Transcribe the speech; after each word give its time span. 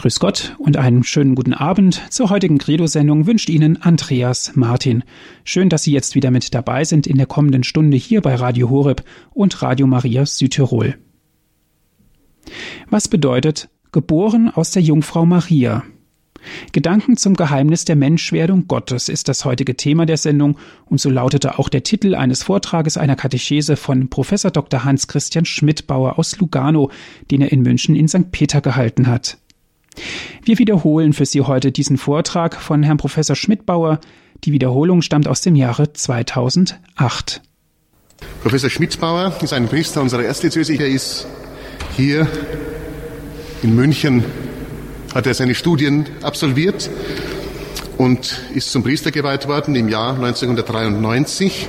Grüß 0.00 0.18
Gott 0.18 0.56
und 0.56 0.78
einen 0.78 1.04
schönen 1.04 1.34
guten 1.34 1.52
Abend. 1.52 2.00
Zur 2.08 2.30
heutigen 2.30 2.56
Credo-Sendung 2.56 3.26
wünscht 3.26 3.50
Ihnen 3.50 3.82
Andreas 3.82 4.52
Martin. 4.54 5.04
Schön, 5.44 5.68
dass 5.68 5.82
Sie 5.82 5.92
jetzt 5.92 6.14
wieder 6.14 6.30
mit 6.30 6.54
dabei 6.54 6.84
sind 6.84 7.06
in 7.06 7.18
der 7.18 7.26
kommenden 7.26 7.64
Stunde 7.64 7.98
hier 7.98 8.22
bei 8.22 8.34
Radio 8.34 8.70
Horeb 8.70 9.04
und 9.34 9.60
Radio 9.60 9.86
Maria 9.86 10.24
Südtirol. 10.24 10.96
Was 12.88 13.08
bedeutet 13.08 13.68
geboren 13.92 14.48
aus 14.48 14.70
der 14.70 14.80
Jungfrau 14.80 15.26
Maria? 15.26 15.82
Gedanken 16.72 17.18
zum 17.18 17.34
Geheimnis 17.34 17.84
der 17.84 17.96
Menschwerdung 17.96 18.68
Gottes 18.68 19.10
ist 19.10 19.28
das 19.28 19.44
heutige 19.44 19.76
Thema 19.76 20.06
der 20.06 20.16
Sendung 20.16 20.56
und 20.86 20.98
so 20.98 21.10
lautete 21.10 21.58
auch 21.58 21.68
der 21.68 21.82
Titel 21.82 22.14
eines 22.14 22.42
Vortrages 22.42 22.96
einer 22.96 23.16
Katechese 23.16 23.76
von 23.76 24.08
Professor 24.08 24.50
Dr. 24.50 24.82
Hans 24.82 25.08
Christian 25.08 25.44
Schmidbauer 25.44 26.18
aus 26.18 26.38
Lugano, 26.38 26.90
den 27.30 27.42
er 27.42 27.52
in 27.52 27.60
München 27.60 27.94
in 27.94 28.08
St. 28.08 28.32
Peter 28.32 28.62
gehalten 28.62 29.06
hat. 29.06 29.36
Wir 30.42 30.58
wiederholen 30.58 31.12
für 31.12 31.26
Sie 31.26 31.42
heute 31.42 31.72
diesen 31.72 31.98
Vortrag 31.98 32.56
von 32.56 32.82
Herrn 32.82 32.96
Professor 32.96 33.36
Schmidbauer. 33.36 34.00
Die 34.44 34.52
Wiederholung 34.52 35.02
stammt 35.02 35.28
aus 35.28 35.42
dem 35.42 35.54
Jahre 35.54 35.92
2008. 35.92 37.42
Professor 38.42 38.70
Schmidbauer 38.70 39.34
ist 39.42 39.52
ein 39.52 39.68
Priester 39.68 40.00
unserer 40.00 40.24
Erzdiözese. 40.24 40.74
Er 40.74 40.88
ist 40.88 41.26
hier 41.96 42.26
in 43.62 43.74
München, 43.74 44.24
hat 45.14 45.26
er 45.26 45.34
seine 45.34 45.54
Studien 45.54 46.06
absolviert 46.22 46.88
und 47.98 48.40
ist 48.54 48.72
zum 48.72 48.82
Priester 48.82 49.10
geweiht 49.10 49.46
worden 49.46 49.74
im 49.74 49.88
Jahr 49.88 50.14
1993, 50.14 51.68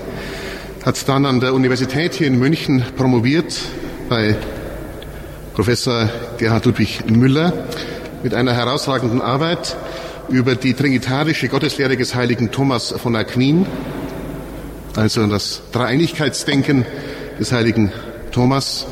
hat 0.85 1.09
dann 1.09 1.25
an 1.25 1.41
der 1.41 1.53
Universität 1.53 2.13
hier 2.13 2.27
in 2.27 2.39
München 2.39 2.83
promoviert 2.95 3.59
bei 4.07 4.37
Professor 5.53 6.09
Gerhard 6.37 6.65
Ludwig 6.65 7.09
Müller 7.09 7.67
mit 8.23 8.33
einer 8.33 8.53
herausragenden 8.53 9.21
Arbeit 9.21 9.75
über 10.29 10.55
die 10.55 10.73
trinitarische 10.73 11.47
Gotteslehre 11.47 11.97
des 11.97 12.15
heiligen 12.15 12.51
Thomas 12.51 12.93
von 12.97 13.15
Aquin, 13.15 13.65
also 14.95 15.25
das 15.27 15.61
Dreieinigkeitsdenken 15.71 16.85
des 17.39 17.51
heiligen 17.51 17.91
Thomas, 18.31 18.85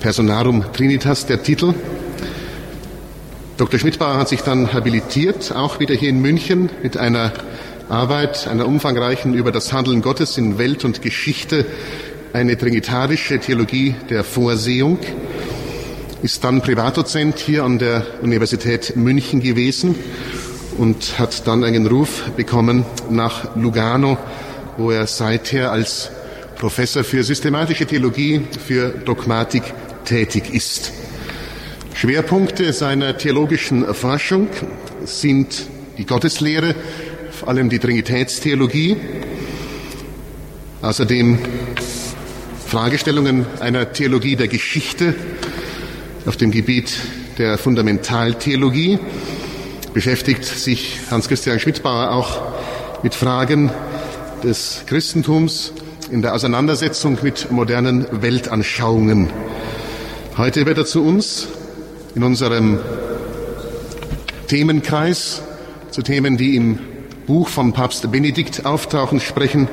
Personarum 0.00 0.64
Trinitas, 0.72 1.26
der 1.26 1.42
Titel. 1.42 1.74
Dr. 3.56 3.80
Schmidbauer 3.80 4.18
hat 4.18 4.28
sich 4.28 4.42
dann 4.42 4.72
habilitiert, 4.72 5.52
auch 5.52 5.80
wieder 5.80 5.94
hier 5.94 6.10
in 6.10 6.20
München, 6.20 6.68
mit 6.82 6.96
einer 6.96 7.32
Arbeit, 7.88 8.46
einer 8.46 8.66
umfangreichen 8.66 9.32
über 9.32 9.50
das 9.50 9.72
Handeln 9.72 10.02
Gottes 10.02 10.36
in 10.36 10.58
Welt 10.58 10.84
und 10.84 11.00
Geschichte, 11.00 11.64
eine 12.32 12.58
trinitarische 12.58 13.38
Theologie 13.38 13.94
der 14.10 14.24
Vorsehung 14.24 14.98
ist 16.26 16.42
dann 16.42 16.60
Privatdozent 16.60 17.38
hier 17.38 17.62
an 17.62 17.78
der 17.78 18.04
Universität 18.20 18.96
München 18.96 19.40
gewesen 19.40 19.94
und 20.76 21.20
hat 21.20 21.46
dann 21.46 21.62
einen 21.62 21.86
Ruf 21.86 22.22
bekommen 22.36 22.84
nach 23.08 23.54
Lugano, 23.54 24.18
wo 24.76 24.90
er 24.90 25.06
seither 25.06 25.70
als 25.70 26.10
Professor 26.56 27.04
für 27.04 27.22
systematische 27.22 27.86
Theologie, 27.86 28.40
für 28.66 28.88
Dogmatik 28.88 29.62
tätig 30.04 30.52
ist. 30.52 30.90
Schwerpunkte 31.94 32.72
seiner 32.72 33.16
theologischen 33.16 33.94
Forschung 33.94 34.48
sind 35.04 35.68
die 35.96 36.06
Gotteslehre, 36.06 36.74
vor 37.30 37.50
allem 37.50 37.70
die 37.70 37.78
Trinitätstheologie, 37.78 38.96
außerdem 40.82 41.38
Fragestellungen 42.66 43.46
einer 43.60 43.92
Theologie 43.92 44.34
der 44.34 44.48
Geschichte, 44.48 45.14
auf 46.26 46.36
dem 46.36 46.50
Gebiet 46.50 46.92
der 47.38 47.56
Fundamentaltheologie 47.56 48.98
beschäftigt 49.94 50.44
sich 50.44 50.98
Hans-Christian 51.08 51.60
Schmidbauer 51.60 52.10
auch 52.10 52.40
mit 53.04 53.14
Fragen 53.14 53.70
des 54.42 54.82
Christentums 54.86 55.72
in 56.10 56.22
der 56.22 56.34
Auseinandersetzung 56.34 57.18
mit 57.22 57.52
modernen 57.52 58.06
Weltanschauungen. 58.22 59.30
Heute 60.36 60.66
wird 60.66 60.78
er 60.78 60.86
zu 60.86 61.04
uns 61.04 61.46
in 62.16 62.24
unserem 62.24 62.80
Themenkreis 64.48 65.42
zu 65.90 66.02
Themen, 66.02 66.36
die 66.36 66.56
im 66.56 66.80
Buch 67.26 67.48
von 67.48 67.72
Papst 67.72 68.10
Benedikt 68.12 68.64
auftauchen, 68.64 69.20
sprechen 69.20 69.68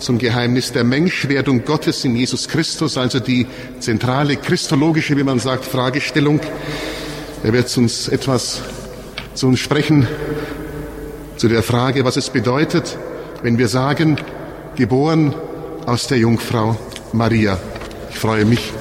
zum 0.00 0.18
Geheimnis 0.18 0.72
der 0.72 0.82
Menschwerdung 0.82 1.64
Gottes 1.64 2.04
in 2.04 2.16
Jesus 2.16 2.48
Christus, 2.48 2.98
also 2.98 3.20
die 3.20 3.46
zentrale 3.78 4.36
christologische, 4.36 5.16
wie 5.16 5.22
man 5.22 5.38
sagt, 5.38 5.64
Fragestellung. 5.64 6.40
Er 7.44 7.52
wird 7.52 7.74
uns 7.78 8.08
etwas 8.08 8.62
zu 9.34 9.46
uns 9.46 9.60
sprechen 9.60 10.06
zu 11.36 11.48
der 11.48 11.62
Frage, 11.62 12.04
was 12.04 12.16
es 12.16 12.30
bedeutet, 12.30 12.98
wenn 13.42 13.56
wir 13.56 13.68
sagen, 13.68 14.16
geboren 14.74 15.34
aus 15.86 16.08
der 16.08 16.18
Jungfrau 16.18 16.76
Maria. 17.12 17.58
Ich 18.10 18.18
freue 18.18 18.44
mich, 18.44 18.72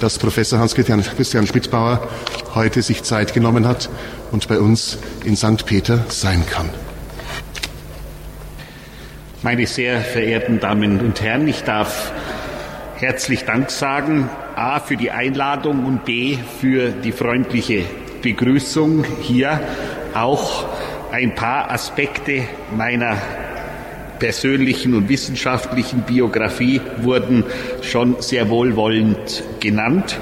dass 0.00 0.18
Professor 0.18 0.58
Hans-Christian 0.60 1.02
Christian 1.02 1.46
Schmidbauer 1.46 2.08
heute 2.54 2.82
sich 2.82 3.02
Zeit 3.02 3.34
genommen 3.34 3.66
hat 3.66 3.88
und 4.30 4.46
bei 4.46 4.58
uns 4.58 4.98
in 5.24 5.36
St. 5.36 5.66
Peter 5.66 6.04
sein 6.08 6.44
kann. 6.46 6.70
Meine 9.44 9.66
sehr 9.66 10.00
verehrten 10.00 10.60
Damen 10.60 11.00
und 11.00 11.20
Herren, 11.20 11.48
ich 11.48 11.64
darf 11.64 12.12
herzlich 12.94 13.44
Dank 13.44 13.72
sagen, 13.72 14.30
a 14.54 14.78
für 14.78 14.96
die 14.96 15.10
Einladung 15.10 15.84
und 15.84 16.04
b 16.04 16.38
für 16.60 16.90
die 16.90 17.10
freundliche 17.10 17.84
Begrüßung 18.22 19.04
hier. 19.20 19.60
Auch 20.14 20.64
ein 21.10 21.34
paar 21.34 21.72
Aspekte 21.72 22.44
meiner 22.76 23.16
persönlichen 24.20 24.94
und 24.94 25.08
wissenschaftlichen 25.08 26.02
Biografie 26.02 26.80
wurden 26.98 27.42
schon 27.82 28.22
sehr 28.22 28.48
wohlwollend 28.48 29.42
genannt. 29.58 30.20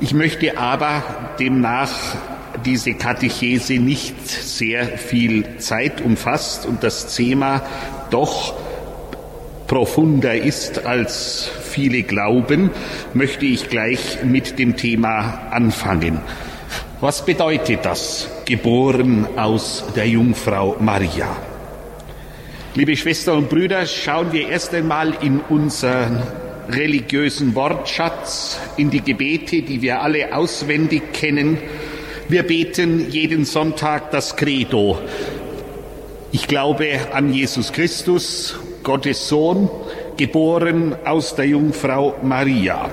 Ich 0.00 0.14
möchte 0.14 0.56
aber 0.56 1.02
demnach 1.38 1.92
diese 2.64 2.94
Katechese 2.94 3.74
nicht 3.74 4.26
sehr 4.30 4.86
viel 4.86 5.58
Zeit 5.58 6.00
umfasst 6.00 6.64
und 6.64 6.82
das 6.82 7.14
Thema 7.14 7.62
doch 8.10 8.54
profunder 9.66 10.34
ist, 10.34 10.84
als 10.84 11.48
viele 11.62 12.02
glauben, 12.02 12.70
möchte 13.14 13.46
ich 13.46 13.68
gleich 13.68 14.24
mit 14.24 14.58
dem 14.58 14.76
Thema 14.76 15.48
anfangen. 15.52 16.20
Was 17.00 17.24
bedeutet 17.24 17.84
das, 17.84 18.28
geboren 18.44 19.26
aus 19.36 19.84
der 19.94 20.08
Jungfrau 20.08 20.76
Maria? 20.80 21.36
Liebe 22.74 22.96
Schwestern 22.96 23.38
und 23.38 23.48
Brüder, 23.48 23.86
schauen 23.86 24.32
wir 24.32 24.48
erst 24.48 24.74
einmal 24.74 25.14
in 25.22 25.40
unseren 25.48 26.22
religiösen 26.68 27.54
Wortschatz, 27.54 28.60
in 28.76 28.90
die 28.90 29.02
Gebete, 29.02 29.62
die 29.62 29.82
wir 29.82 30.02
alle 30.02 30.34
auswendig 30.34 31.12
kennen. 31.12 31.58
Wir 32.28 32.42
beten 32.42 33.10
jeden 33.10 33.44
Sonntag 33.44 34.10
das 34.10 34.36
Credo. 34.36 34.98
Ich 36.32 36.46
glaube 36.46 36.86
an 37.12 37.34
Jesus 37.34 37.72
Christus, 37.72 38.56
Gottes 38.84 39.28
Sohn, 39.28 39.68
geboren 40.16 40.94
aus 41.04 41.34
der 41.34 41.48
Jungfrau 41.48 42.14
Maria. 42.22 42.88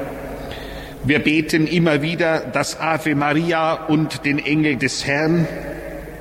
Wir 1.03 1.20
beten 1.20 1.68
immer 1.68 2.02
wieder 2.02 2.40
das 2.40 2.80
Ave 2.80 3.14
Maria 3.14 3.74
und 3.74 4.25
den 4.25 4.44
Engel 4.44 4.78
des 4.78 5.06
Herrn. 5.06 5.48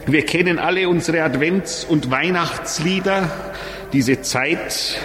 Wir 0.06 0.26
kennen 0.26 0.58
alle 0.58 0.90
unsere 0.90 1.22
Advents- 1.22 1.86
und 1.86 2.10
Weihnachtslieder, 2.10 3.30
diese 3.94 4.20
Zeit 4.20 4.98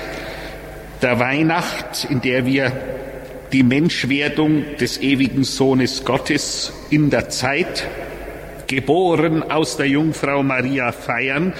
der 1.01 1.17
Weihnacht, 1.17 2.07
in 2.09 2.19
der 2.19 2.45
wir 2.45 2.73
die 3.53 3.63
Menschwerdung 3.63 4.65
des 4.81 4.99
ewigen 4.99 5.45
Sohnes 5.45 6.03
Gottes 6.03 6.73
in 6.89 7.09
der 7.09 7.29
Zeit 7.29 7.87
geboren 8.71 9.43
aus 9.51 9.75
der 9.75 9.87
Jungfrau 9.87 10.43
Maria 10.43 10.93
feiern. 10.93 11.53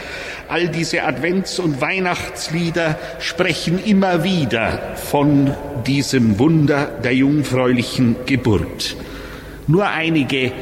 All 0.47 0.69
diese 0.69 1.03
Advents- 1.03 1.59
und 1.59 1.81
Weihnachtslieder 1.81 2.97
sprechen 3.19 3.83
immer 3.83 4.23
wieder 4.23 4.95
von 4.95 5.53
diesem 5.85 6.39
Wunder 6.39 6.85
der 7.03 7.13
jungfräulichen 7.13 8.15
Geburt. 8.25 8.95
Nur 9.67 9.89
einige 9.89 10.53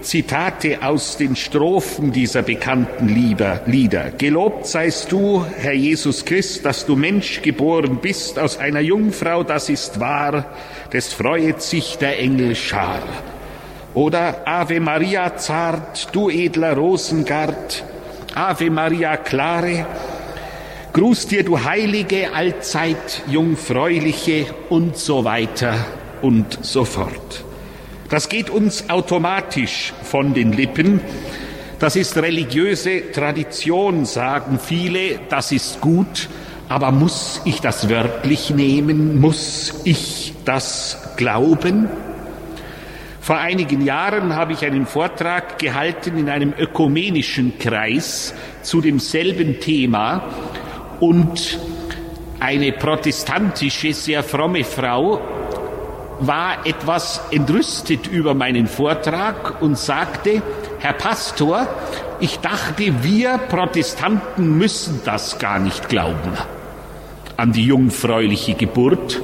Zitate 0.00 0.78
aus 0.82 1.16
den 1.16 1.34
Strophen 1.34 2.12
dieser 2.12 2.42
bekannten 2.42 3.08
Lieder. 3.08 4.12
Gelobt 4.16 4.66
seist 4.66 5.10
du, 5.10 5.44
Herr 5.58 5.72
Jesus 5.72 6.24
Christ, 6.24 6.64
dass 6.64 6.86
du 6.86 6.94
Mensch 6.94 7.42
geboren 7.42 7.98
bist 8.00 8.38
aus 8.38 8.56
einer 8.58 8.80
Jungfrau, 8.80 9.42
das 9.42 9.68
ist 9.68 9.98
wahr, 9.98 10.46
des 10.92 11.12
freuet 11.12 11.60
sich 11.60 11.98
der 11.98 12.20
Engel 12.20 12.54
Schar. 12.54 13.02
Oder 13.98 14.46
Ave 14.46 14.78
Maria 14.78 15.36
zart, 15.36 16.10
du 16.12 16.30
edler 16.30 16.76
Rosengart, 16.76 17.82
Ave 18.32 18.70
Maria 18.70 19.16
klare, 19.16 19.86
Gruß 20.92 21.26
dir, 21.26 21.42
du 21.42 21.64
heilige, 21.64 22.32
allzeit 22.32 23.22
jungfräuliche 23.26 24.46
und 24.68 24.96
so 24.96 25.24
weiter 25.24 25.74
und 26.22 26.64
so 26.64 26.84
fort. 26.84 27.44
Das 28.08 28.28
geht 28.28 28.50
uns 28.50 28.88
automatisch 28.88 29.92
von 30.04 30.32
den 30.32 30.52
Lippen. 30.52 31.00
Das 31.80 31.96
ist 31.96 32.16
religiöse 32.18 33.10
Tradition, 33.10 34.04
sagen 34.04 34.60
viele, 34.64 35.18
das 35.28 35.50
ist 35.50 35.80
gut, 35.80 36.28
aber 36.68 36.92
muss 36.92 37.40
ich 37.44 37.60
das 37.60 37.88
wörtlich 37.88 38.50
nehmen? 38.50 39.20
Muss 39.20 39.80
ich 39.82 40.34
das 40.44 41.14
glauben? 41.16 41.88
Vor 43.28 43.36
einigen 43.36 43.84
Jahren 43.84 44.34
habe 44.34 44.54
ich 44.54 44.64
einen 44.64 44.86
Vortrag 44.86 45.58
gehalten 45.58 46.16
in 46.16 46.30
einem 46.30 46.54
ökumenischen 46.58 47.58
Kreis 47.58 48.32
zu 48.62 48.80
demselben 48.80 49.60
Thema 49.60 50.22
und 50.98 51.58
eine 52.40 52.72
protestantische, 52.72 53.92
sehr 53.92 54.22
fromme 54.22 54.64
Frau 54.64 55.20
war 56.20 56.64
etwas 56.66 57.20
entrüstet 57.30 58.06
über 58.06 58.32
meinen 58.32 58.66
Vortrag 58.66 59.60
und 59.60 59.76
sagte, 59.76 60.40
Herr 60.78 60.94
Pastor, 60.94 61.68
ich 62.20 62.38
dachte, 62.38 63.04
wir 63.04 63.36
Protestanten 63.36 64.56
müssen 64.56 65.02
das 65.04 65.38
gar 65.38 65.58
nicht 65.58 65.90
glauben 65.90 66.32
an 67.36 67.52
die 67.52 67.66
jungfräuliche 67.66 68.54
Geburt. 68.54 69.20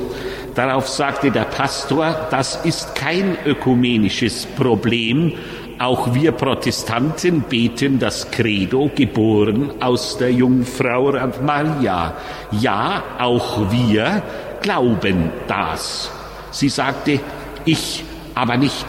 Darauf 0.54 0.88
sagte 0.88 1.32
der 1.32 1.44
Pastor, 1.44 2.28
das 2.30 2.64
ist 2.64 2.94
kein 2.94 3.36
ökumenisches 3.44 4.46
Problem. 4.46 5.32
Auch 5.80 6.14
wir 6.14 6.30
Protestanten 6.30 7.40
beten 7.42 7.98
das 7.98 8.30
Credo, 8.30 8.88
geboren 8.94 9.72
aus 9.80 10.16
der 10.16 10.32
Jungfrau 10.32 11.12
Maria. 11.42 12.14
Ja, 12.52 13.02
auch 13.18 13.72
wir 13.72 14.22
glauben 14.62 15.30
das. 15.48 16.12
Sie 16.52 16.68
sagte, 16.68 17.18
ich 17.64 18.04
aber 18.36 18.56
nicht. 18.56 18.86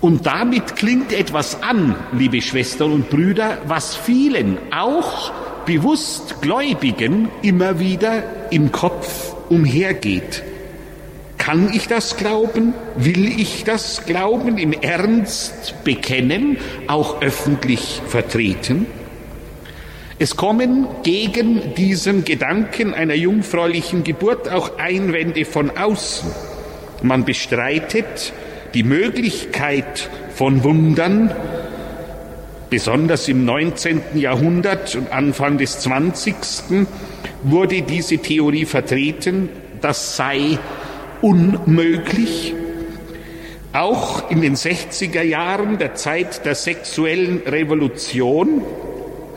Und 0.00 0.26
damit 0.26 0.74
klingt 0.74 1.12
etwas 1.12 1.62
an, 1.62 1.94
liebe 2.10 2.42
Schwestern 2.42 2.92
und 2.92 3.10
Brüder, 3.10 3.58
was 3.68 3.94
vielen, 3.94 4.58
auch 4.72 5.30
bewusst 5.64 6.42
Gläubigen, 6.42 7.28
immer 7.42 7.78
wieder 7.78 8.50
im 8.50 8.72
Kopf 8.72 9.31
umhergeht. 9.52 10.42
Kann 11.36 11.70
ich 11.74 11.88
das 11.88 12.16
glauben? 12.16 12.72
Will 12.96 13.38
ich 13.38 13.64
das 13.64 14.06
glauben? 14.06 14.58
Im 14.58 14.72
Ernst 14.72 15.74
bekennen? 15.84 16.56
Auch 16.86 17.20
öffentlich 17.20 18.00
vertreten? 18.06 18.86
Es 20.18 20.36
kommen 20.36 20.86
gegen 21.02 21.74
diesen 21.74 22.24
Gedanken 22.24 22.94
einer 22.94 23.14
jungfräulichen 23.14 24.04
Geburt 24.04 24.48
auch 24.48 24.78
Einwände 24.78 25.44
von 25.44 25.76
außen. 25.76 26.30
Man 27.02 27.24
bestreitet 27.24 28.32
die 28.72 28.84
Möglichkeit 28.84 30.08
von 30.34 30.62
Wundern, 30.62 31.34
besonders 32.70 33.26
im 33.28 33.44
19. 33.44 34.00
Jahrhundert 34.14 34.94
und 34.94 35.12
Anfang 35.12 35.58
des 35.58 35.80
20 35.80 36.36
wurde 37.42 37.82
diese 37.82 38.18
Theorie 38.18 38.64
vertreten, 38.64 39.48
das 39.80 40.16
sei 40.16 40.58
unmöglich. 41.20 42.54
Auch 43.72 44.30
in 44.30 44.42
den 44.42 44.54
60er 44.54 45.22
Jahren 45.22 45.78
der 45.78 45.94
Zeit 45.94 46.44
der 46.44 46.54
sexuellen 46.54 47.42
Revolution, 47.46 48.62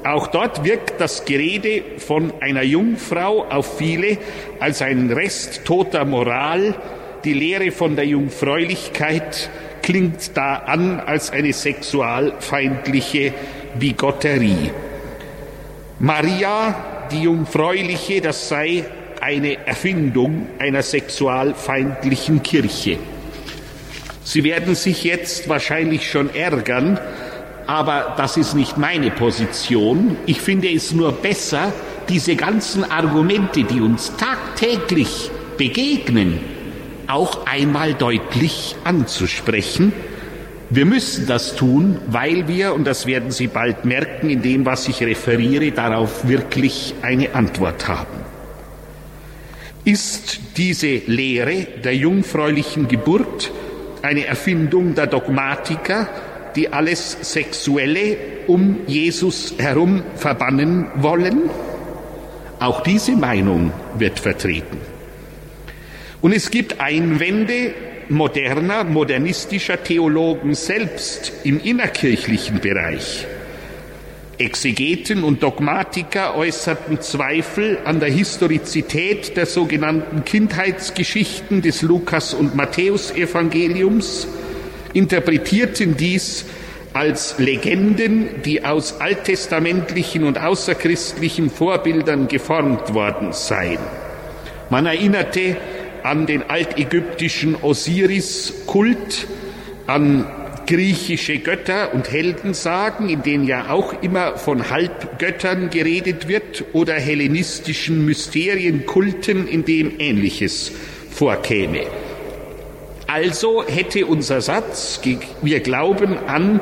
auch 0.06 0.28
dort 0.28 0.64
wirkt 0.64 1.00
das 1.00 1.26
Gerede 1.26 1.82
von 1.98 2.34
einer 2.40 2.62
Jungfrau 2.62 3.46
auf 3.50 3.78
viele 3.78 4.18
als 4.60 4.82
ein 4.82 5.12
Rest 5.12 5.66
toter 5.66 6.06
Moral. 6.06 6.76
Die 7.24 7.34
Lehre 7.34 7.72
von 7.72 7.96
der 7.96 8.06
Jungfräulichkeit 8.06 9.50
klingt 9.82 10.38
da 10.38 10.58
an 10.58 11.00
als 11.00 11.32
eine 11.32 11.54
sexualfeindliche 11.54 13.34
Bigotterie. 13.80 14.70
Maria 16.00 16.95
die 17.16 17.24
Jungfräuliche, 17.24 18.22
das 18.22 18.50
sei 18.50 18.86
eine 19.22 19.66
Erfindung 19.66 20.48
einer 20.60 20.84
sexualfeindlichen 20.84 22.44
Kirche. 22.44 22.98
Sie 24.24 24.44
werden 24.44 24.76
sich 24.76 25.04
jetzt 25.04 25.48
wahrscheinlich 25.48 26.10
schon 26.10 26.34
ärgern, 26.34 27.00
aber 27.68 28.16
das 28.18 28.38
ist 28.38 28.54
nicht 28.54 28.78
meine 28.78 29.12
Position. 29.12 30.18
Ich 30.26 30.42
finde 30.42 30.70
es 30.70 30.92
nur 30.92 31.14
besser, 31.14 31.72
diese 32.10 32.36
ganzen 32.36 32.84
Argumente, 32.84 33.64
die 33.64 33.82
uns 33.82 34.12
tagtäglich 34.18 35.32
begegnen, 35.58 36.40
auch 37.08 37.46
einmal 37.46 37.94
deutlich 37.94 38.76
anzusprechen 38.84 39.94
wir 40.70 40.86
müssen 40.86 41.28
das 41.28 41.56
tun, 41.56 42.00
weil 42.08 42.48
wir, 42.48 42.74
und 42.74 42.86
das 42.86 43.06
werden 43.06 43.32
Sie 43.32 43.48
bald 43.48 43.86
merken, 43.86 44.30
in 44.30 44.42
dem, 44.42 44.66
was 44.66 44.88
ich 44.88 45.02
referiere, 45.02 45.72
darauf 45.72 46.28
wirklich 46.28 46.96
eine 47.02 47.36
Antwort 47.36 47.88
haben. 47.88 48.26
Ist 49.84 50.40
diese 50.58 50.96
Lehre 51.06 51.68
der 51.84 51.96
jungfräulichen 51.96 52.88
Geburt 52.88 53.52
eine 54.02 54.26
Erfindung 54.26 54.96
der 54.96 55.06
Dogmatiker, 55.06 56.10
die 56.56 56.74
alles 56.74 57.18
Sexuelle 57.22 58.18
um 58.48 58.78
Jesus 58.88 59.54
herum 59.60 60.02
verbannen 60.16 60.88
wollen? 60.96 61.50
Auch 62.60 62.82
diese 62.82 63.12
Meinung 63.12 63.72
wird 64.00 64.20
vertreten. 64.20 64.78
Und 66.22 66.32
es 66.32 66.50
gibt 66.50 66.80
Einwände 66.80 67.76
moderner, 68.10 68.84
modernistischer 68.84 69.84
Theologen 69.84 70.54
selbst 70.56 71.32
im 71.44 71.60
innerkirchlichen 71.60 72.60
Bereich. 72.60 73.26
Exegeten 74.38 75.24
und 75.24 75.42
Dogmatiker 75.42 76.36
äußerten 76.36 77.00
Zweifel 77.02 77.78
an 77.86 78.00
der 78.00 78.10
Historizität 78.10 79.38
der 79.38 79.46
sogenannten 79.46 80.26
Kindheitsgeschichten 80.26 81.62
des 81.62 81.82
Lukas- 81.82 82.34
und 82.34 82.54
Matthäusevangeliums, 82.54 84.28
interpretierten 84.94 85.96
dies 85.96 86.46
als 86.94 87.40
Legenden, 87.40 88.42
die 88.44 88.64
aus 88.64 89.00
alttestamentlichen 89.00 90.24
und 90.24 90.38
außerchristlichen 90.38 91.50
Vorbildern 91.50 92.28
geformt 92.28 92.94
worden 92.94 93.34
seien. 93.34 93.80
Man 94.70 94.86
erinnerte 94.86 95.58
an 96.06 96.28
den 96.28 96.44
altägyptischen 96.44 97.56
Osiris-Kult, 97.62 99.28
an 99.88 100.28
griechische 100.68 101.40
Götter 101.40 101.94
und 101.94 102.12
Heldensagen, 102.12 103.10
in 103.10 103.24
denen 103.24 103.46
ja 103.46 103.70
auch 103.70 104.02
immer 104.02 104.38
von 104.38 104.70
Halbgöttern 104.70 105.70
geredet 105.72 106.28
wird, 106.28 106.64
oder 106.74 106.94
hellenistischen 106.94 108.06
Mysterienkulten, 108.06 109.48
in 109.48 109.66
dem 109.66 110.00
Ähnliches 110.00 110.72
vorkäme. 111.12 111.82
Also 113.08 113.64
hätte 113.64 114.06
unser 114.06 114.42
Satz, 114.42 115.02
wir 115.42 115.60
glauben 115.60 116.18
an 116.28 116.60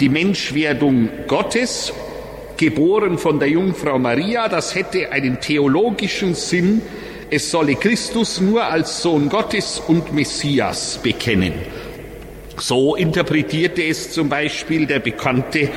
die 0.00 0.08
Menschwerdung 0.08 1.08
Gottes, 1.28 1.92
geboren 2.58 3.18
von 3.18 3.38
der 3.38 3.48
Jungfrau 3.48 3.98
Maria, 3.98 4.48
das 4.48 4.74
hätte 4.74 5.12
einen 5.12 5.40
theologischen 5.40 6.34
Sinn, 6.34 6.82
es 7.32 7.50
solle 7.50 7.76
Christus 7.76 8.42
nur 8.42 8.62
als 8.62 9.00
Sohn 9.00 9.30
Gottes 9.30 9.80
und 9.88 10.12
Messias 10.12 11.00
bekennen. 11.02 11.54
So 12.58 12.94
interpretierte 12.94 13.82
es 13.82 14.12
zum 14.12 14.28
Beispiel 14.28 14.84
der 14.84 14.98
bekannte 14.98 15.70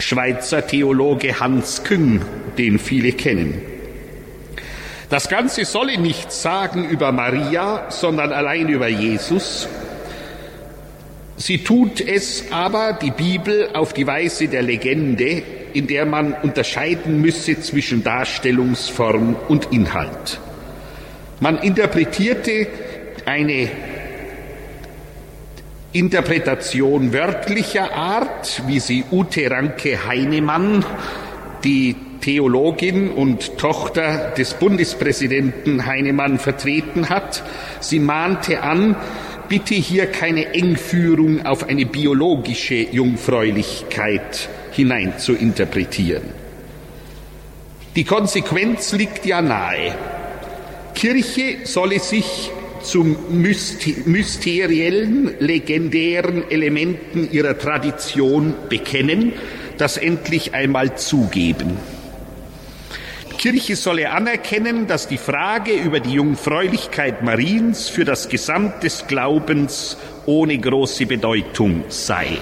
Schweizer 0.00 0.66
Theologe 0.66 1.38
Hans 1.38 1.84
Küng, 1.84 2.22
den 2.58 2.80
viele 2.80 3.12
kennen. 3.12 3.62
Das 5.08 5.28
Ganze 5.28 5.64
solle 5.64 5.96
nichts 5.96 6.42
sagen 6.42 6.88
über 6.88 7.12
Maria, 7.12 7.88
sondern 7.90 8.32
allein 8.32 8.68
über 8.68 8.88
Jesus. 8.88 9.68
Sie 11.36 11.58
tut 11.62 12.00
es 12.00 12.50
aber, 12.50 12.94
die 12.94 13.12
Bibel, 13.12 13.70
auf 13.74 13.92
die 13.92 14.08
Weise 14.08 14.48
der 14.48 14.62
Legende, 14.62 15.40
in 15.72 15.86
der 15.86 16.04
man 16.04 16.32
unterscheiden 16.32 17.20
müsse 17.20 17.60
zwischen 17.60 18.02
Darstellungsform 18.02 19.36
und 19.46 19.70
Inhalt. 19.70 20.40
Man 21.40 21.58
interpretierte 21.58 22.66
eine 23.24 23.70
Interpretation 25.92 27.12
wörtlicher 27.12 27.92
Art, 27.94 28.62
wie 28.66 28.80
sie 28.80 29.04
Ute 29.10 29.50
Ranke 29.50 30.06
Heinemann, 30.06 30.84
die 31.62 31.94
Theologin 32.20 33.10
und 33.10 33.56
Tochter 33.56 34.32
des 34.36 34.54
Bundespräsidenten 34.54 35.86
Heinemann 35.86 36.38
vertreten 36.38 37.08
hat. 37.08 37.44
Sie 37.80 38.00
mahnte 38.00 38.62
an, 38.62 38.96
bitte 39.48 39.74
hier 39.74 40.06
keine 40.06 40.54
Engführung 40.54 41.46
auf 41.46 41.68
eine 41.68 41.86
biologische 41.86 42.74
Jungfräulichkeit 42.74 44.48
hinein 44.72 45.18
zu 45.18 45.34
interpretieren. 45.34 46.24
Die 47.94 48.04
Konsequenz 48.04 48.92
liegt 48.92 49.24
ja 49.24 49.40
nahe. 49.40 49.94
Kirche 50.98 51.58
solle 51.62 52.00
sich 52.00 52.50
zum 52.82 53.16
mysteriellen, 53.30 55.30
legendären 55.38 56.50
Elementen 56.50 57.30
ihrer 57.30 57.56
Tradition 57.56 58.52
bekennen, 58.68 59.32
das 59.76 59.96
endlich 59.96 60.54
einmal 60.54 60.98
zugeben. 60.98 61.76
Kirche 63.38 63.76
solle 63.76 64.10
anerkennen, 64.10 64.88
dass 64.88 65.06
die 65.06 65.18
Frage 65.18 65.70
über 65.70 66.00
die 66.00 66.14
Jungfräulichkeit 66.14 67.22
Mariens 67.22 67.88
für 67.88 68.04
das 68.04 68.28
Gesamt 68.28 68.82
des 68.82 69.06
Glaubens 69.06 69.98
ohne 70.26 70.58
große 70.58 71.06
Bedeutung 71.06 71.84
sei. 71.86 72.38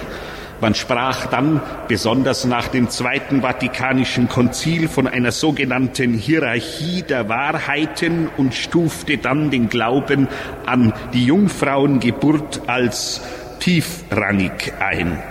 Man 0.59 0.73
sprach 0.73 1.27
dann 1.27 1.61
besonders 1.87 2.45
nach 2.45 2.67
dem 2.67 2.89
Zweiten 2.89 3.41
Vatikanischen 3.41 4.27
Konzil 4.27 4.87
von 4.87 5.05
einer 5.05 5.31
sogenannten 5.31 6.15
Hierarchie 6.15 7.03
der 7.03 7.29
Wahrheiten 7.29 8.27
und 8.37 8.55
stufte 8.55 9.19
dann 9.19 9.51
den 9.51 9.69
Glauben 9.69 10.27
an 10.65 10.93
die 11.13 11.25
Jungfrauengeburt 11.25 12.61
als 12.65 13.21
tiefrangig 13.59 14.73
ein. 14.79 15.21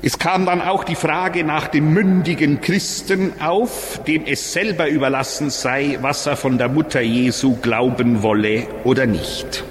Es 0.00 0.18
kam 0.18 0.46
dann 0.46 0.60
auch 0.60 0.84
die 0.84 0.96
Frage 0.96 1.42
nach 1.42 1.66
dem 1.68 1.92
mündigen 1.92 2.60
Christen 2.60 3.32
auf, 3.40 4.00
dem 4.06 4.26
es 4.26 4.52
selber 4.52 4.88
überlassen 4.88 5.50
sei, 5.50 5.98
was 6.00 6.26
er 6.26 6.36
von 6.36 6.58
der 6.58 6.68
Mutter 6.68 7.00
Jesu 7.00 7.56
glauben 7.56 8.22
wolle 8.22 8.66
oder 8.84 9.06
nicht. 9.06 9.64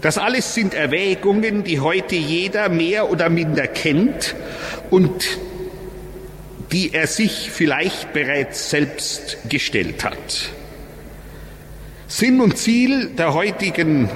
Das 0.00 0.16
alles 0.16 0.54
sind 0.54 0.74
Erwägungen, 0.74 1.64
die 1.64 1.80
heute 1.80 2.14
jeder 2.14 2.68
mehr 2.68 3.10
oder 3.10 3.28
minder 3.28 3.66
kennt 3.66 4.36
und 4.90 5.38
die 6.72 6.94
er 6.94 7.06
sich 7.06 7.50
vielleicht 7.50 8.12
bereits 8.12 8.70
selbst 8.70 9.38
gestellt 9.48 10.04
hat. 10.04 10.50
Sinn 12.06 12.40
und 12.40 12.56
Ziel 12.56 13.10
der 13.16 13.34
heutigen 13.34 14.08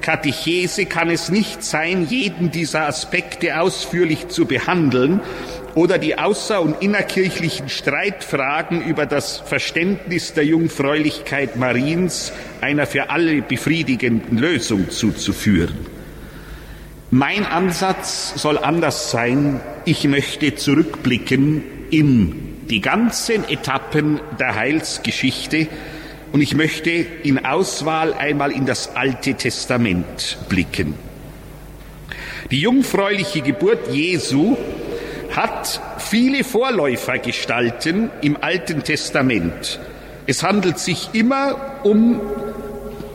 Katechese 0.00 0.86
kann 0.86 1.10
es 1.10 1.30
nicht 1.30 1.64
sein, 1.64 2.06
jeden 2.08 2.50
dieser 2.50 2.86
Aspekte 2.86 3.60
ausführlich 3.60 4.28
zu 4.28 4.46
behandeln 4.46 5.20
oder 5.76 5.98
die 5.98 6.18
außer- 6.18 6.58
und 6.58 6.82
innerkirchlichen 6.82 7.68
Streitfragen 7.68 8.82
über 8.82 9.04
das 9.04 9.40
Verständnis 9.40 10.32
der 10.32 10.46
Jungfräulichkeit 10.46 11.56
Mariens 11.56 12.32
einer 12.62 12.86
für 12.86 13.10
alle 13.10 13.42
befriedigenden 13.42 14.38
Lösung 14.38 14.88
zuzuführen. 14.90 15.76
Mein 17.10 17.44
Ansatz 17.44 18.32
soll 18.36 18.56
anders 18.56 19.10
sein. 19.10 19.60
Ich 19.84 20.04
möchte 20.04 20.54
zurückblicken 20.54 21.62
in 21.90 22.56
die 22.70 22.80
ganzen 22.80 23.48
Etappen 23.48 24.18
der 24.40 24.56
Heilsgeschichte, 24.56 25.68
und 26.32 26.40
ich 26.40 26.54
möchte 26.54 26.90
in 26.90 27.44
Auswahl 27.44 28.12
einmal 28.12 28.50
in 28.50 28.66
das 28.66 28.96
Alte 28.96 29.34
Testament 29.34 30.38
blicken. 30.48 30.94
Die 32.50 32.60
jungfräuliche 32.60 33.40
Geburt 33.42 33.88
Jesu 33.92 34.56
hat 35.36 35.80
viele 35.98 36.44
Vorläufergestalten 36.44 38.10
im 38.22 38.38
Alten 38.40 38.82
Testament. 38.82 39.78
Es 40.26 40.42
handelt 40.42 40.78
sich 40.78 41.10
immer 41.12 41.80
um 41.84 42.20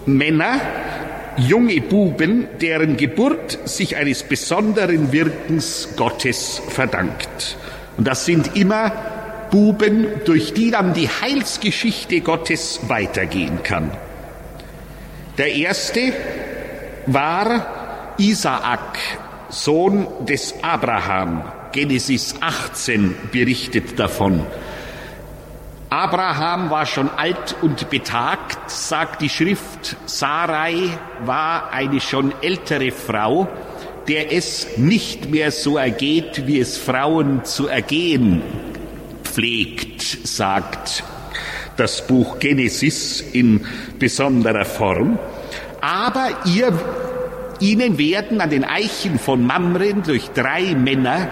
Männer, 0.06 0.62
junge 1.38 1.82
Buben, 1.82 2.48
deren 2.62 2.96
Geburt 2.96 3.58
sich 3.66 3.98
eines 3.98 4.24
besonderen 4.24 5.12
Wirkens 5.12 5.90
Gottes 5.98 6.62
verdankt. 6.70 7.58
Und 7.98 8.08
das 8.08 8.26
sind 8.26 8.56
immer 8.56 8.92
Buben, 9.50 10.08
durch 10.26 10.54
die 10.54 10.72
dann 10.72 10.94
die 10.94 11.10
Heilsgeschichte 11.10 12.22
Gottes 12.22 12.82
weitergehen 12.88 13.64
kann. 13.64 13.92
Der 15.38 15.54
erste 15.54 16.14
war 17.08 18.14
Isaak, 18.18 18.98
Sohn 19.50 20.08
des 20.26 20.54
Abraham. 20.62 21.44
Genesis 21.72 22.36
18 22.40 23.16
berichtet 23.32 23.98
davon. 24.00 24.46
Abraham 25.90 26.70
war 26.70 26.86
schon 26.86 27.10
alt 27.10 27.56
und 27.62 27.90
betagt, 27.90 28.70
sagt 28.70 29.22
die 29.22 29.30
Schrift. 29.30 29.98
Sarai 30.06 30.98
war 31.26 31.72
eine 31.72 32.00
schon 32.00 32.34
ältere 32.42 32.92
Frau, 32.92 33.50
der 34.08 34.32
es 34.32 34.78
nicht 34.78 35.30
mehr 35.30 35.52
so 35.52 35.78
ergeht, 35.78 36.48
wie 36.48 36.60
es 36.60 36.78
Frauen 36.78 37.44
zu 37.44 37.68
ergehen 37.68 38.42
pflegt, 39.32 40.02
sagt 40.02 41.04
das 41.78 42.06
Buch 42.06 42.40
Genesis 42.40 43.22
in 43.22 43.66
besonderer 43.98 44.66
Form. 44.66 45.18
Aber 45.80 46.30
ihr, 46.46 46.78
ihnen 47.60 47.98
werden 47.98 48.42
an 48.42 48.50
den 48.50 48.64
Eichen 48.64 49.18
von 49.18 49.46
Mamren 49.46 50.04
durch 50.04 50.30
drei 50.30 50.76
Männer, 50.76 51.30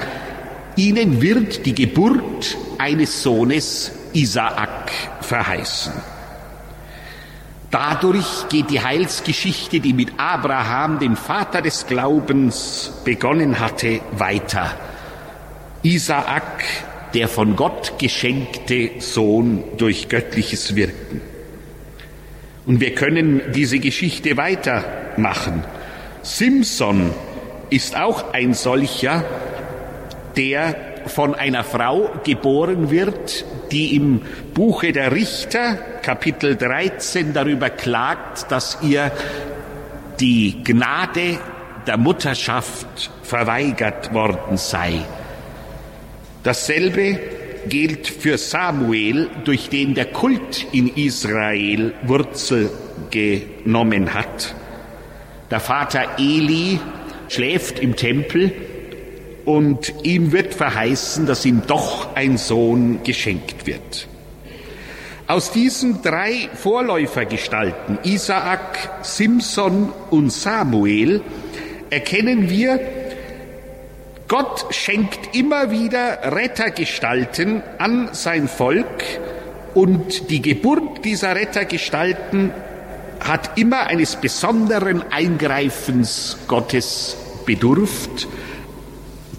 ihnen 0.75 1.21
wird 1.21 1.65
die 1.65 1.75
Geburt 1.75 2.57
eines 2.77 3.23
Sohnes 3.23 3.91
Isaak 4.13 4.91
verheißen. 5.21 5.93
Dadurch 7.71 8.49
geht 8.49 8.71
die 8.71 8.81
Heilsgeschichte, 8.81 9.79
die 9.79 9.93
mit 9.93 10.13
Abraham, 10.17 10.97
dem 10.97 11.15
Vater 11.15 11.61
des 11.61 11.85
Glaubens, 11.85 12.91
begonnen 13.05 13.59
hatte, 13.59 14.01
weiter. 14.11 14.75
Isaak 15.83 16.63
der 17.13 17.27
von 17.27 17.55
Gott 17.55 17.97
geschenkte 17.97 18.91
Sohn 18.99 19.63
durch 19.77 20.09
göttliches 20.09 20.75
Wirken. 20.75 21.21
Und 22.65 22.79
wir 22.79 22.93
können 22.93 23.41
diese 23.53 23.79
Geschichte 23.79 24.37
weitermachen. 24.37 25.63
Simson 26.21 27.11
ist 27.69 27.95
auch 27.95 28.33
ein 28.33 28.53
solcher, 28.53 29.23
der 30.35 30.75
von 31.07 31.35
einer 31.35 31.63
Frau 31.63 32.11
geboren 32.23 32.91
wird, 32.91 33.45
die 33.71 33.95
im 33.95 34.21
Buche 34.53 34.91
der 34.91 35.11
Richter, 35.11 35.77
Kapitel 36.01 36.55
13, 36.55 37.33
darüber 37.33 37.69
klagt, 37.69 38.51
dass 38.51 38.79
ihr 38.81 39.11
die 40.19 40.63
Gnade 40.63 41.39
der 41.87 41.97
Mutterschaft 41.97 43.11
verweigert 43.23 44.13
worden 44.13 44.57
sei. 44.57 45.01
Dasselbe 46.43 47.19
gilt 47.67 48.07
für 48.07 48.37
Samuel, 48.37 49.29
durch 49.43 49.69
den 49.69 49.93
der 49.93 50.05
Kult 50.05 50.65
in 50.71 50.87
Israel 50.95 51.93
Wurzel 52.03 52.69
genommen 53.09 54.13
hat. 54.13 54.55
Der 55.51 55.59
Vater 55.59 56.17
Eli 56.17 56.79
schläft 57.27 57.79
im 57.79 57.95
Tempel 57.95 58.53
und 59.49 59.95
ihm 60.03 60.31
wird 60.31 60.53
verheißen, 60.53 61.25
dass 61.25 61.43
ihm 61.43 61.63
doch 61.65 62.15
ein 62.15 62.37
Sohn 62.37 62.99
geschenkt 63.03 63.65
wird. 63.65 64.07
Aus 65.25 65.51
diesen 65.51 66.03
drei 66.03 66.49
Vorläufergestalten, 66.53 67.97
Isaak, 68.03 68.99
Simson 69.01 69.91
und 70.11 70.31
Samuel, 70.31 71.23
erkennen 71.89 72.51
wir, 72.51 72.79
Gott 74.27 74.67
schenkt 74.69 75.35
immer 75.35 75.71
wieder 75.71 76.31
Rettergestalten 76.31 77.63
an 77.79 78.09
sein 78.11 78.47
Volk 78.47 79.03
und 79.73 80.29
die 80.29 80.43
Geburt 80.43 81.03
dieser 81.05 81.35
Rettergestalten 81.35 82.51
hat 83.19 83.57
immer 83.57 83.87
eines 83.87 84.15
besonderen 84.15 85.11
Eingreifens 85.11 86.37
Gottes 86.47 87.17
bedurft, 87.47 88.27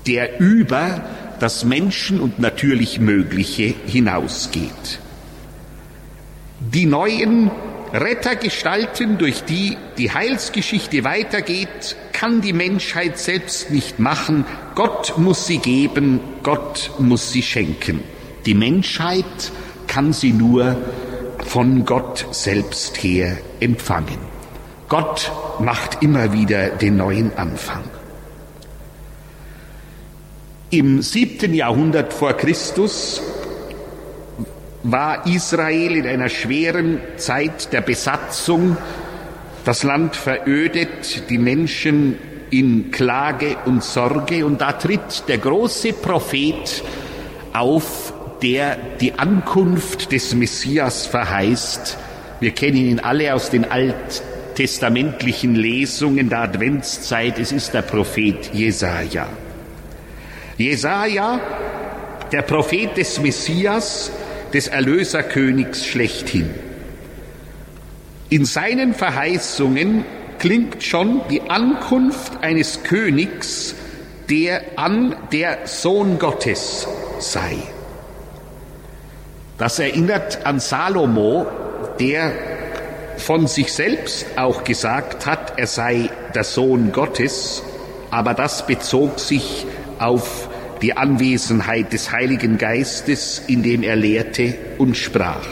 der 0.07 0.40
über 0.40 1.02
das 1.40 1.64
Menschen- 1.64 2.21
und 2.21 2.38
natürlich 2.38 3.00
Mögliche 3.00 3.75
hinausgeht. 3.87 5.00
Die 6.61 6.87
neuen 6.87 7.50
Rettergestalten, 7.92 9.19
durch 9.19 9.42
die 9.45 9.76
die 9.99 10.12
Heilsgeschichte 10.12 11.02
weitergeht, 11.02 11.97
kann 12.12 12.40
die 12.40 12.52
Menschheit 12.52 13.19
selbst 13.19 13.71
nicht 13.71 13.99
machen. 13.99 14.45
Gott 14.75 15.14
muss 15.16 15.47
sie 15.47 15.59
geben, 15.59 16.21
Gott 16.42 16.92
muss 16.99 17.33
sie 17.33 17.42
schenken. 17.42 18.02
Die 18.47 18.54
Menschheit 18.54 19.25
kann 19.87 20.12
sie 20.12 20.33
nur 20.33 20.76
von 21.47 21.85
Gott 21.85 22.26
selbst 22.30 23.02
her 23.02 23.38
empfangen. 23.59 24.19
Gott 24.88 25.33
macht 25.59 26.02
immer 26.02 26.33
wieder 26.33 26.69
den 26.69 26.97
neuen 26.97 27.37
Anfang. 27.37 27.85
Im 30.72 31.02
siebten 31.02 31.52
Jahrhundert 31.52 32.12
vor 32.12 32.34
Christus 32.34 33.20
war 34.84 35.26
Israel 35.26 35.96
in 35.96 36.06
einer 36.06 36.28
schweren 36.28 37.00
Zeit 37.16 37.72
der 37.72 37.80
Besatzung, 37.80 38.76
das 39.64 39.82
Land 39.82 40.14
verödet, 40.14 41.28
die 41.28 41.38
Menschen 41.38 42.18
in 42.50 42.92
Klage 42.92 43.56
und 43.66 43.82
Sorge 43.82 44.46
und 44.46 44.60
da 44.60 44.70
tritt 44.70 45.24
der 45.26 45.38
große 45.38 45.92
Prophet 45.92 46.84
auf, 47.52 48.12
der 48.40 48.76
die 49.00 49.18
Ankunft 49.18 50.12
des 50.12 50.36
Messias 50.36 51.04
verheißt. 51.08 51.98
Wir 52.38 52.52
kennen 52.52 52.76
ihn 52.76 53.00
alle 53.00 53.34
aus 53.34 53.50
den 53.50 53.64
Alt 53.64 54.22
testamentlichen 54.54 55.56
Lesungen 55.56 56.28
der 56.28 56.42
Adventszeit, 56.42 57.40
es 57.40 57.50
ist 57.50 57.74
der 57.74 57.82
Prophet 57.82 58.54
Jesaja. 58.54 59.26
Jesaja, 60.60 61.40
der 62.32 62.42
Prophet 62.42 62.96
des 62.96 63.20
Messias, 63.20 64.10
des 64.52 64.68
Erlöserkönigs 64.68 65.86
schlechthin. 65.86 66.50
In 68.28 68.44
seinen 68.44 68.94
Verheißungen 68.94 70.04
klingt 70.38 70.82
schon 70.82 71.20
die 71.30 71.42
Ankunft 71.50 72.42
eines 72.42 72.82
Königs, 72.82 73.74
der 74.28 74.62
an 74.76 75.16
der 75.32 75.66
Sohn 75.66 76.18
Gottes 76.18 76.86
sei. 77.18 77.56
Das 79.58 79.78
erinnert 79.78 80.46
an 80.46 80.60
Salomo, 80.60 81.46
der 81.98 82.32
von 83.16 83.46
sich 83.46 83.72
selbst 83.72 84.26
auch 84.36 84.64
gesagt 84.64 85.26
hat, 85.26 85.58
er 85.58 85.66
sei 85.66 86.08
der 86.34 86.44
Sohn 86.44 86.92
Gottes, 86.92 87.62
aber 88.10 88.32
das 88.32 88.66
bezog 88.66 89.18
sich 89.18 89.66
auf 89.98 90.48
die 90.82 90.96
Anwesenheit 90.96 91.92
des 91.92 92.12
Heiligen 92.12 92.58
Geistes, 92.58 93.42
indem 93.46 93.82
er 93.82 93.96
lehrte 93.96 94.54
und 94.78 94.96
sprach. 94.96 95.46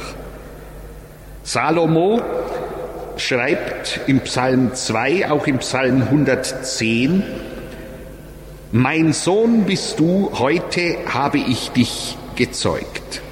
Salomo 1.43 2.23
schreibt 3.17 4.01
im 4.07 4.21
Psalm 4.21 4.75
2, 4.75 5.31
auch 5.31 5.47
im 5.47 5.59
Psalm 5.59 6.03
110, 6.03 7.23
Mein 8.73 9.13
Sohn 9.13 9.65
bist 9.65 9.99
du, 9.99 10.31
heute 10.35 10.97
habe 11.13 11.39
ich 11.39 11.71
dich 11.71 12.17
gezeugt. 12.37 13.23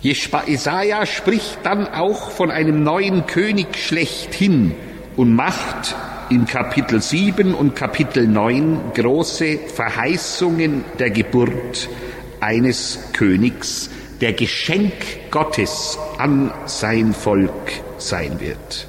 Jesaja 0.00 1.06
spricht 1.06 1.58
dann 1.62 1.86
auch 1.86 2.30
von 2.30 2.50
einem 2.50 2.82
neuen 2.82 3.26
König 3.26 3.76
schlechthin 3.78 4.74
und 5.16 5.34
macht 5.34 5.94
in 6.30 6.46
Kapitel 6.46 7.00
7 7.00 7.54
und 7.54 7.74
Kapitel 7.74 8.26
9 8.26 8.92
große 8.94 9.58
Verheißungen 9.74 10.84
der 10.98 11.10
Geburt 11.10 11.88
eines 12.40 12.98
Königs, 13.12 13.90
der 14.20 14.32
Geschenk 14.32 14.92
Gottes 15.30 15.98
an 16.18 16.52
sein 16.66 17.12
Volk 17.12 17.72
sein 17.98 18.40
wird. 18.40 18.86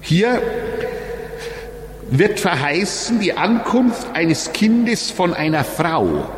Hier 0.00 0.42
wird 2.10 2.40
verheißen 2.40 3.20
die 3.20 3.36
Ankunft 3.36 4.06
eines 4.14 4.52
Kindes 4.52 5.10
von 5.10 5.34
einer 5.34 5.64
Frau. 5.64 6.30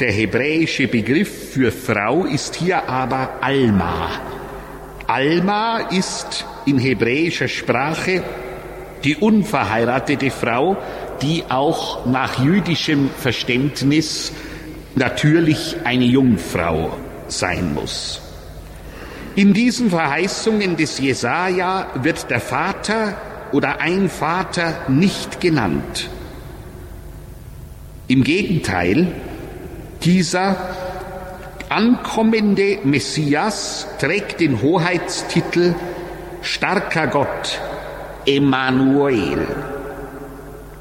Der 0.00 0.12
hebräische 0.12 0.86
Begriff 0.86 1.52
für 1.52 1.72
Frau 1.72 2.24
ist 2.24 2.54
hier 2.54 2.88
aber 2.88 3.30
Alma. 3.40 4.10
Alma 5.06 5.78
ist 5.90 6.44
in 6.66 6.78
hebräischer 6.78 7.48
Sprache 7.48 8.22
die 9.04 9.16
unverheiratete 9.16 10.30
Frau, 10.30 10.76
die 11.22 11.44
auch 11.48 12.06
nach 12.06 12.42
jüdischem 12.42 13.10
Verständnis 13.10 14.32
natürlich 14.94 15.76
eine 15.84 16.04
Jungfrau 16.04 16.96
sein 17.28 17.74
muss. 17.74 18.20
In 19.36 19.52
diesen 19.52 19.90
Verheißungen 19.90 20.76
des 20.76 20.98
Jesaja 20.98 21.86
wird 22.02 22.30
der 22.30 22.40
Vater 22.40 23.16
oder 23.52 23.80
ein 23.80 24.08
Vater 24.08 24.74
nicht 24.88 25.40
genannt. 25.40 26.10
Im 28.08 28.24
Gegenteil, 28.24 29.12
dieser 30.02 30.56
ankommende 31.68 32.78
Messias 32.84 33.86
trägt 33.98 34.40
den 34.40 34.62
Hoheitstitel 34.62 35.74
Starker 36.40 37.06
Gott, 37.08 37.60
Emmanuel. 38.28 39.46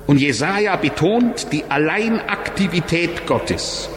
Und 0.05 0.19
Jesaja 0.19 0.75
betont 0.75 1.47
die 1.53 1.63
Alleinaktivität 1.63 3.25
Gottes. 3.25 3.87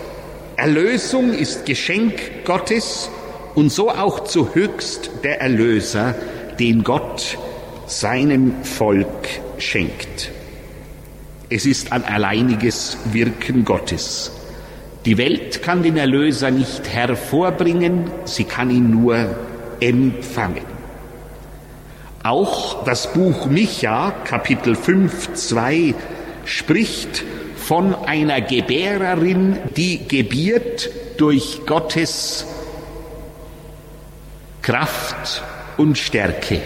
Erlösung 0.56 1.32
ist 1.32 1.66
Geschenk 1.66 2.44
Gottes 2.44 3.10
und 3.56 3.72
so 3.72 3.90
auch 3.90 4.22
zu 4.22 4.54
höchst 4.54 5.10
der 5.24 5.40
Erlöser, 5.40 6.14
den 6.60 6.84
Gott 6.84 7.38
seinem 7.86 8.62
Volk 8.62 9.28
schenkt. 9.58 10.30
Es 11.48 11.66
ist 11.66 11.90
ein 11.90 12.04
alleiniges 12.04 12.98
Wirken 13.12 13.64
Gottes. 13.64 14.30
Die 15.06 15.18
Welt 15.18 15.60
kann 15.60 15.82
den 15.82 15.96
Erlöser 15.96 16.52
nicht 16.52 16.88
hervorbringen, 16.88 18.12
sie 18.26 18.44
kann 18.44 18.70
ihn 18.70 18.90
nur 18.90 19.34
empfangen. 19.80 20.69
Auch 22.22 22.84
das 22.84 23.14
Buch 23.14 23.46
Micha, 23.46 24.10
Kapitel 24.24 24.76
5, 24.76 25.32
2, 25.32 25.94
spricht 26.44 27.24
von 27.56 27.94
einer 27.94 28.42
Gebärerin, 28.42 29.58
die 29.74 30.06
gebiert 30.06 30.90
durch 31.16 31.62
Gottes 31.64 32.44
Kraft 34.60 35.42
und 35.78 35.96
Stärke. 35.96 36.60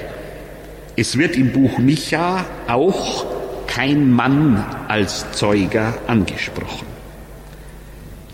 Es 0.96 1.16
wird 1.18 1.36
im 1.36 1.52
Buch 1.52 1.78
Micha 1.78 2.44
auch 2.66 3.24
kein 3.68 4.10
Mann 4.10 4.64
als 4.88 5.30
Zeuger 5.32 5.94
angesprochen. 6.08 6.86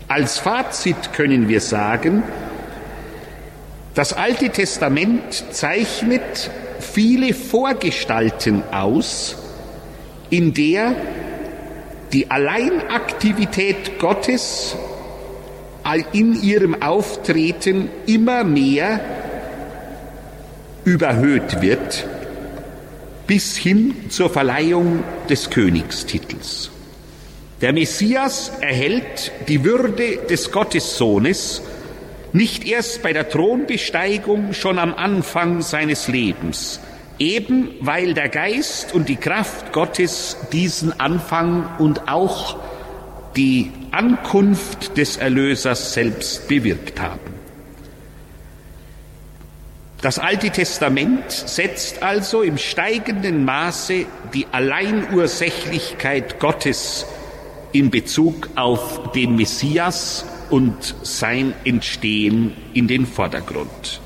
Als 0.07 0.39
Fazit 0.39 1.13
können 1.13 1.47
wir 1.47 1.61
sagen, 1.61 2.23
das 3.93 4.13
Alte 4.13 4.49
Testament 4.49 5.53
zeichnet 5.53 6.49
viele 6.81 7.33
Vorgestalten 7.33 8.63
aus, 8.71 9.37
in 10.29 10.53
der 10.53 10.95
die 12.13 12.29
Alleinaktivität 12.29 13.99
Gottes 13.99 14.75
in 16.13 16.41
ihrem 16.41 16.81
Auftreten 16.81 17.89
immer 18.05 18.43
mehr 18.43 18.99
überhöht 20.83 21.61
wird, 21.61 22.07
bis 23.27 23.57
hin 23.57 23.95
zur 24.09 24.29
Verleihung 24.29 25.03
des 25.29 25.49
Königstitels. 25.49 26.69
Der 27.61 27.73
Messias 27.73 28.51
erhält 28.61 29.31
die 29.47 29.63
Würde 29.63 30.17
des 30.29 30.51
Gottessohnes 30.51 31.61
nicht 32.33 32.65
erst 32.65 33.01
bei 33.03 33.13
der 33.13 33.29
Thronbesteigung, 33.29 34.53
schon 34.53 34.79
am 34.79 34.93
Anfang 34.93 35.61
seines 35.61 36.07
Lebens, 36.07 36.79
eben 37.19 37.69
weil 37.81 38.13
der 38.13 38.29
Geist 38.29 38.93
und 38.93 39.09
die 39.09 39.17
Kraft 39.17 39.73
Gottes 39.73 40.37
diesen 40.51 40.99
Anfang 40.99 41.69
und 41.77 42.07
auch 42.07 42.57
die 43.35 43.71
Ankunft 43.91 44.97
des 44.97 45.17
Erlösers 45.17 45.93
selbst 45.93 46.47
bewirkt 46.47 46.99
haben. 46.99 47.19
Das 50.01 50.17
Alte 50.17 50.49
Testament 50.49 51.31
setzt 51.31 52.01
also 52.01 52.41
im 52.41 52.57
steigenden 52.57 53.45
Maße 53.45 54.05
die 54.33 54.47
Alleinursächlichkeit 54.51 56.39
Gottes 56.39 57.05
in 57.71 57.91
Bezug 57.91 58.49
auf 58.55 59.11
den 59.11 59.35
Messias 59.35 60.25
und 60.51 60.95
sein 61.01 61.53
Entstehen 61.63 62.53
in 62.73 62.87
den 62.87 63.07
Vordergrund. 63.07 64.01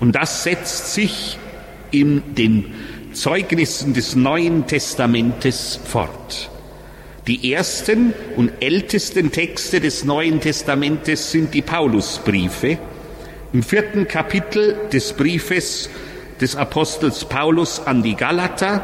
Und 0.00 0.12
das 0.12 0.42
setzt 0.42 0.92
sich 0.92 1.38
in 1.90 2.34
den 2.34 2.74
Zeugnissen 3.12 3.94
des 3.94 4.14
Neuen 4.14 4.66
Testamentes 4.66 5.80
fort. 5.82 6.50
Die 7.26 7.52
ersten 7.52 8.14
und 8.36 8.52
ältesten 8.60 9.32
Texte 9.32 9.80
des 9.80 10.04
Neuen 10.04 10.40
Testamentes 10.40 11.30
sind 11.30 11.54
die 11.54 11.62
Paulusbriefe. 11.62 12.78
Im 13.52 13.62
vierten 13.62 14.06
Kapitel 14.08 14.76
des 14.92 15.12
Briefes 15.12 15.88
des 16.40 16.56
Apostels 16.56 17.24
Paulus 17.24 17.80
an 17.80 18.02
die 18.02 18.14
Galater 18.14 18.82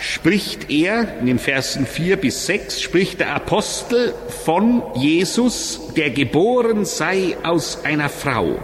spricht 0.00 0.70
er, 0.70 1.18
in 1.20 1.26
den 1.26 1.38
Versen 1.38 1.86
4 1.86 2.16
bis 2.16 2.46
6, 2.46 2.80
spricht 2.80 3.20
der 3.20 3.34
Apostel 3.34 4.14
von 4.44 4.82
Jesus, 4.96 5.92
der 5.96 6.10
geboren 6.10 6.84
sei 6.84 7.36
aus 7.42 7.84
einer 7.84 8.08
Frau. 8.08 8.58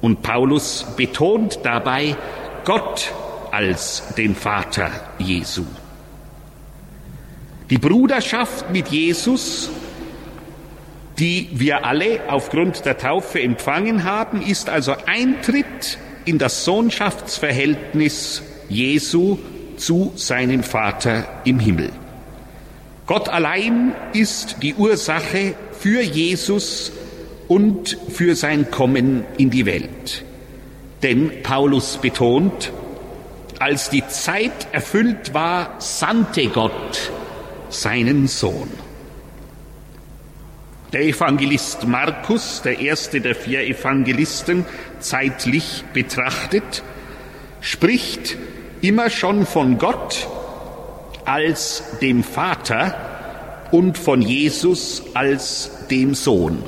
Und 0.00 0.22
Paulus 0.22 0.86
betont 0.96 1.60
dabei 1.62 2.16
Gott 2.64 3.12
als 3.50 4.02
den 4.16 4.34
Vater 4.34 4.90
Jesu. 5.18 5.64
Die 7.70 7.78
Bruderschaft 7.78 8.70
mit 8.70 8.88
Jesus, 8.88 9.70
die 11.18 11.48
wir 11.52 11.84
alle 11.84 12.20
aufgrund 12.28 12.84
der 12.84 12.98
Taufe 12.98 13.40
empfangen 13.40 14.04
haben, 14.04 14.42
ist 14.42 14.68
also 14.68 14.94
Eintritt 15.06 15.98
in 16.24 16.38
das 16.38 16.64
Sohnschaftsverhältnis 16.64 18.42
Jesu 18.68 19.38
zu 19.80 20.12
seinem 20.14 20.62
Vater 20.62 21.26
im 21.44 21.58
Himmel. 21.58 21.90
Gott 23.06 23.28
allein 23.28 23.92
ist 24.12 24.56
die 24.62 24.74
Ursache 24.74 25.54
für 25.72 26.00
Jesus 26.00 26.92
und 27.48 27.98
für 28.08 28.36
sein 28.36 28.70
Kommen 28.70 29.24
in 29.38 29.50
die 29.50 29.66
Welt. 29.66 30.24
Denn 31.02 31.42
Paulus 31.42 31.96
betont, 31.96 32.72
als 33.58 33.90
die 33.90 34.06
Zeit 34.06 34.68
erfüllt 34.72 35.34
war, 35.34 35.74
sandte 35.78 36.46
Gott 36.48 37.10
seinen 37.70 38.28
Sohn. 38.28 38.70
Der 40.92 41.02
Evangelist 41.02 41.86
Markus, 41.86 42.62
der 42.62 42.80
erste 42.80 43.20
der 43.20 43.34
vier 43.34 43.62
Evangelisten, 43.62 44.66
zeitlich 44.98 45.84
betrachtet, 45.92 46.82
spricht 47.60 48.36
immer 48.82 49.10
schon 49.10 49.46
von 49.46 49.78
Gott 49.78 50.26
als 51.24 51.82
dem 52.00 52.22
Vater 52.24 52.94
und 53.70 53.98
von 53.98 54.22
Jesus 54.22 55.02
als 55.14 55.86
dem 55.90 56.14
Sohn. 56.14 56.62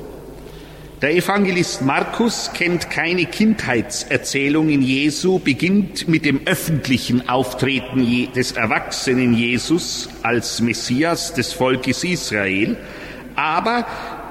Der 1.00 1.16
Evangelist 1.16 1.82
Markus 1.82 2.52
kennt 2.54 2.88
keine 2.88 3.24
Kindheitserzählung 3.26 4.68
in 4.68 4.82
Jesu, 4.82 5.40
beginnt 5.40 6.06
mit 6.06 6.24
dem 6.24 6.42
öffentlichen 6.46 7.28
Auftreten 7.28 8.06
des 8.36 8.52
erwachsenen 8.52 9.34
Jesus 9.34 10.08
als 10.22 10.60
Messias 10.60 11.34
des 11.34 11.52
Volkes 11.52 12.04
Israel, 12.04 12.76
aber 13.34 13.84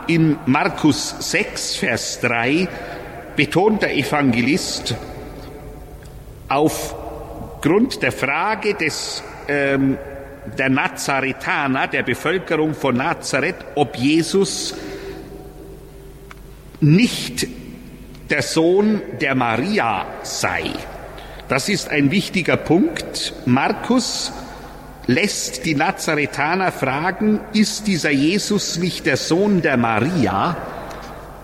in 0.07 0.37
Markus 0.45 1.13
6, 1.19 1.75
Vers 1.75 2.21
3 2.21 2.69
betont 3.35 3.81
der 3.81 3.93
Evangelist 3.97 4.95
aufgrund 7.61 8.01
der 8.01 8.11
Frage 8.11 8.73
des, 8.73 9.21
ähm, 9.47 9.95
der 10.57 10.69
Nazaretaner, 10.69 11.87
der 11.87 12.01
Bevölkerung 12.01 12.73
von 12.73 12.97
Nazareth, 12.97 13.57
ob 13.75 13.95
Jesus 13.95 14.73
nicht 16.79 17.45
der 18.31 18.41
Sohn 18.41 19.03
der 19.21 19.35
Maria 19.35 20.07
sei. 20.23 20.71
Das 21.49 21.69
ist 21.69 21.89
ein 21.89 22.09
wichtiger 22.09 22.57
Punkt. 22.57 23.33
Markus 23.45 24.33
lässt 25.05 25.63
die 25.63 25.75
Nazaretaner 25.75 26.71
fragen, 26.71 27.41
ist 27.53 27.85
dieser 27.85 28.09
Jesus 28.09 28.79
nicht 28.79 29.05
der 29.05 29.17
Sohn 29.17 29.61
der 29.61 29.77
Maria? 29.77 30.57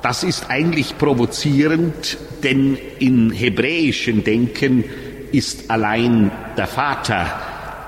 Das 0.01 0.23
ist 0.23 0.49
eigentlich 0.49 0.97
provozierend, 0.97 2.17
denn 2.43 2.75
im 2.97 3.31
hebräischen 3.31 4.23
Denken 4.23 4.83
ist 5.31 5.69
allein 5.69 6.31
der 6.57 6.67
Vater 6.67 7.25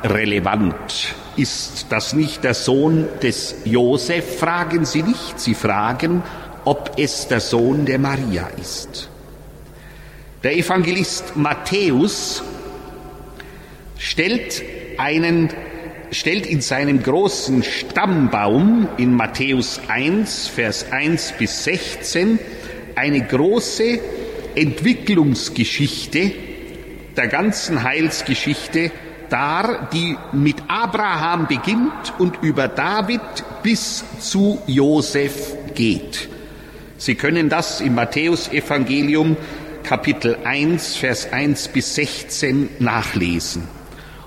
relevant. 0.03 1.15
Ist 1.35 1.87
das 1.89 2.13
nicht 2.13 2.43
der 2.43 2.53
Sohn 2.53 3.07
des 3.21 3.55
Josef? 3.65 4.39
Fragen 4.39 4.85
Sie 4.85 5.03
nicht. 5.03 5.39
Sie 5.39 5.53
fragen, 5.53 6.23
ob 6.65 6.93
es 6.97 7.27
der 7.27 7.39
Sohn 7.39 7.85
der 7.85 7.99
Maria 7.99 8.49
ist. 8.59 9.09
Der 10.43 10.55
Evangelist 10.57 11.35
Matthäus 11.35 12.43
stellt 13.97 14.61
einen 14.97 15.49
stellt 16.11 16.47
in 16.47 16.61
seinem 16.61 17.03
großen 17.03 17.61
Stammbaum 17.61 18.87
in 18.97 19.13
Matthäus 19.13 19.79
1, 19.87 20.47
Vers 20.47 20.91
1 20.91 21.33
bis 21.37 21.65
16 21.65 22.39
eine 22.95 23.21
große 23.21 23.99
Entwicklungsgeschichte 24.55 26.31
der 27.19 27.27
ganzen 27.27 27.83
Heilsgeschichte 27.83 28.91
dar, 29.29 29.89
die 29.91 30.15
mit 30.31 30.55
Abraham 30.69 31.47
beginnt 31.47 32.13
und 32.17 32.41
über 32.41 32.69
David 32.69 33.19
bis 33.61 34.05
zu 34.21 34.61
Josef 34.67 35.53
geht. 35.75 36.29
Sie 36.97 37.15
können 37.15 37.49
das 37.49 37.81
im 37.81 37.95
Matthäusevangelium 37.95 39.35
Kapitel 39.83 40.37
1, 40.45 40.95
Vers 40.95 41.33
1 41.33 41.67
bis 41.67 41.93
16 41.95 42.69
nachlesen. 42.79 43.67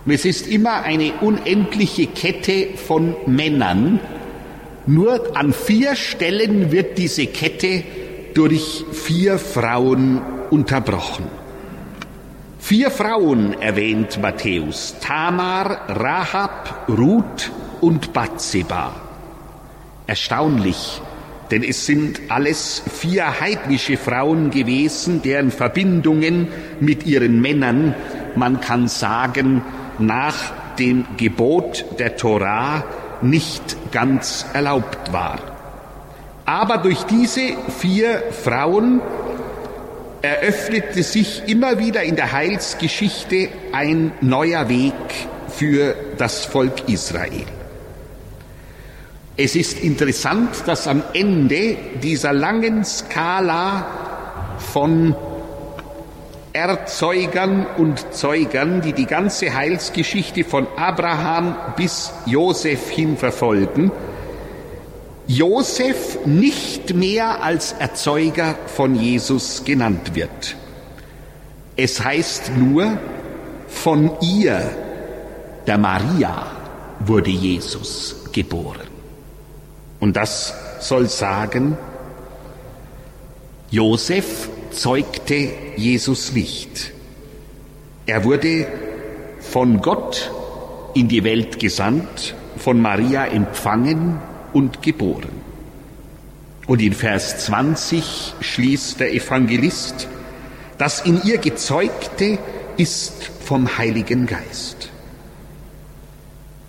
Und 0.04 0.12
es 0.12 0.26
ist 0.26 0.46
immer 0.46 0.82
eine 0.82 1.14
unendliche 1.22 2.08
Kette 2.08 2.76
von 2.76 3.16
Männern. 3.24 4.00
Nur 4.86 5.34
an 5.34 5.54
vier 5.54 5.96
Stellen 5.96 6.72
wird 6.72 6.98
diese 6.98 7.26
Kette 7.26 7.84
durch 8.34 8.84
vier 8.92 9.38
Frauen 9.38 10.20
unterbrochen. 10.50 11.41
Vier 12.64 12.92
Frauen 12.92 13.60
erwähnt 13.60 14.22
Matthäus. 14.22 14.94
Tamar, 15.00 15.80
Rahab, 15.88 16.88
Ruth 16.88 17.50
und 17.80 18.12
Bathseba. 18.12 18.94
Erstaunlich, 20.06 21.02
denn 21.50 21.64
es 21.64 21.86
sind 21.86 22.20
alles 22.28 22.84
vier 22.88 23.40
heidnische 23.40 23.96
Frauen 23.96 24.50
gewesen, 24.52 25.22
deren 25.22 25.50
Verbindungen 25.50 26.46
mit 26.78 27.04
ihren 27.04 27.40
Männern, 27.40 27.96
man 28.36 28.60
kann 28.60 28.86
sagen, 28.86 29.62
nach 29.98 30.52
dem 30.78 31.04
Gebot 31.16 31.84
der 31.98 32.16
Torah 32.16 32.84
nicht 33.22 33.90
ganz 33.90 34.46
erlaubt 34.52 35.12
war. 35.12 35.40
Aber 36.44 36.78
durch 36.78 37.02
diese 37.04 37.56
vier 37.80 38.22
Frauen 38.30 39.00
eröffnete 40.22 41.02
sich 41.02 41.42
immer 41.46 41.78
wieder 41.78 42.02
in 42.02 42.16
der 42.16 42.32
Heilsgeschichte 42.32 43.48
ein 43.72 44.12
neuer 44.20 44.68
Weg 44.68 44.94
für 45.48 45.94
das 46.16 46.44
Volk 46.44 46.88
Israel. 46.88 47.44
Es 49.36 49.56
ist 49.56 49.80
interessant, 49.80 50.50
dass 50.66 50.86
am 50.86 51.02
Ende 51.14 51.76
dieser 52.02 52.32
langen 52.32 52.84
Skala 52.84 53.86
von 54.58 55.16
Erzeugern 56.52 57.66
und 57.78 58.14
Zeugern, 58.14 58.82
die 58.82 58.92
die 58.92 59.06
ganze 59.06 59.54
Heilsgeschichte 59.54 60.44
von 60.44 60.66
Abraham 60.76 61.56
bis 61.76 62.12
Josef 62.26 62.90
hin 62.90 63.16
verfolgen, 63.16 63.90
Josef 65.32 66.26
nicht 66.26 66.94
mehr 66.94 67.42
als 67.42 67.72
Erzeuger 67.72 68.54
von 68.66 68.94
Jesus 68.94 69.64
genannt 69.64 70.14
wird. 70.14 70.56
Es 71.74 72.04
heißt 72.04 72.52
nur, 72.54 72.98
von 73.66 74.10
ihr, 74.20 74.60
der 75.66 75.78
Maria, 75.78 76.46
wurde 77.00 77.30
Jesus 77.30 78.26
geboren. 78.32 78.86
Und 80.00 80.16
das 80.16 80.52
soll 80.80 81.08
sagen, 81.08 81.78
Josef 83.70 84.50
zeugte 84.70 85.48
Jesus 85.76 86.32
nicht. 86.32 86.92
Er 88.04 88.24
wurde 88.24 88.66
von 89.40 89.80
Gott 89.80 90.30
in 90.92 91.08
die 91.08 91.24
Welt 91.24 91.58
gesandt, 91.58 92.34
von 92.58 92.82
Maria 92.82 93.24
empfangen 93.24 94.20
und 94.52 94.82
geboren. 94.82 95.40
Und 96.66 96.80
in 96.80 96.92
Vers 96.92 97.44
20 97.46 98.34
schließt 98.40 99.00
der 99.00 99.12
Evangelist, 99.12 100.08
das 100.78 101.00
in 101.00 101.22
ihr 101.24 101.38
gezeugte 101.38 102.38
ist 102.76 103.30
vom 103.44 103.78
Heiligen 103.78 104.26
Geist. 104.26 104.88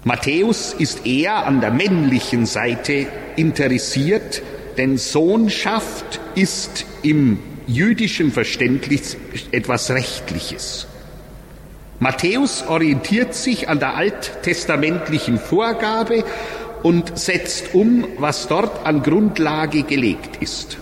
Matthäus 0.04 0.74
ist 0.74 1.06
eher 1.06 1.46
an 1.46 1.62
der 1.62 1.72
männlichen 1.72 2.46
Seite 2.46 3.08
interessiert, 3.38 4.42
denn 4.78 4.98
Sohnschaft 4.98 6.20
ist 6.36 6.86
im 7.04 7.40
jüdischen 7.68 8.32
Verständnis 8.32 9.16
etwas 9.52 9.92
Rechtliches. 9.92 10.88
Matthäus 12.00 12.66
orientiert 12.68 13.34
sich 13.34 13.70
an 13.70 13.80
der 13.80 13.96
alttestamentlichen 13.96 15.40
Vorgabe 15.40 16.26
und 16.84 17.18
setzt 17.18 17.74
um, 17.74 18.06
was 18.18 18.48
dort 18.48 18.86
an 18.86 19.02
Grundlage 19.02 19.84
gelegt 19.84 20.42
ist. 20.42 20.78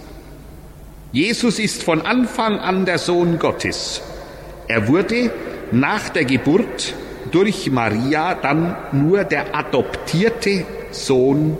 Jesus 1.12 1.60
ist 1.60 1.84
von 1.84 2.02
Anfang 2.02 2.60
an 2.60 2.86
der 2.86 2.98
Sohn 2.98 3.38
Gottes. 3.38 4.02
Er 4.68 4.88
wurde 4.88 5.32
nach 5.72 6.10
der 6.10 6.26
Geburt 6.26 6.94
durch 7.32 7.70
Maria 7.70 8.34
dann 8.34 8.76
nur 8.92 9.24
der 9.24 9.56
adoptierte 9.56 10.66
Sohn 10.92 11.58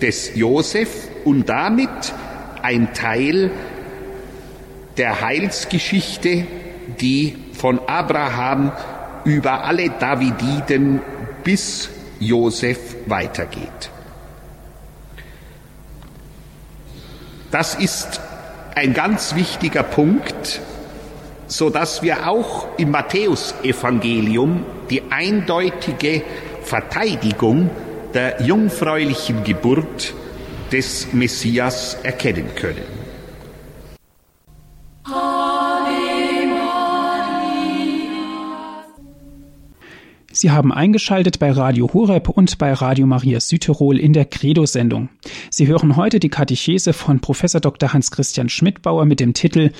des 0.00 0.34
Josef 0.34 1.08
und 1.24 1.48
damit 1.48 1.90
ein 2.62 2.92
Teil 2.94 3.50
der 4.96 5.20
Heilsgeschichte, 5.20 6.46
die 7.00 7.36
von 7.54 7.80
Abraham 7.86 8.72
über 9.24 9.64
alle 9.64 9.90
Davididen 9.90 11.00
bis 11.44 11.88
Josef 12.22 12.78
weitergeht. 13.06 13.90
Das 17.50 17.74
ist 17.74 18.20
ein 18.74 18.94
ganz 18.94 19.34
wichtiger 19.34 19.82
Punkt, 19.82 20.60
so 21.46 21.68
dass 21.68 22.02
wir 22.02 22.28
auch 22.28 22.66
im 22.78 22.90
Matthäusevangelium 22.90 24.64
die 24.88 25.02
eindeutige 25.10 26.22
Verteidigung 26.62 27.70
der 28.14 28.40
jungfräulichen 28.42 29.44
Geburt 29.44 30.14
des 30.70 31.12
Messias 31.12 31.98
erkennen 32.02 32.54
können. 32.54 33.01
Sie 40.34 40.50
haben 40.50 40.72
eingeschaltet 40.72 41.38
bei 41.38 41.50
Radio 41.50 41.92
Horeb 41.92 42.30
und 42.30 42.56
bei 42.56 42.72
Radio 42.72 43.06
Maria 43.06 43.38
Südtirol 43.38 43.98
in 43.98 44.14
der 44.14 44.24
Credo-Sendung. 44.24 45.10
Sie 45.50 45.66
hören 45.66 45.96
heute 45.96 46.20
die 46.20 46.30
Katechese 46.30 46.94
von 46.94 47.20
Professor 47.20 47.60
Dr. 47.60 47.92
Hans-Christian 47.92 48.48
Schmidbauer 48.48 49.04
mit 49.04 49.20
dem 49.20 49.34
Titel 49.34 49.72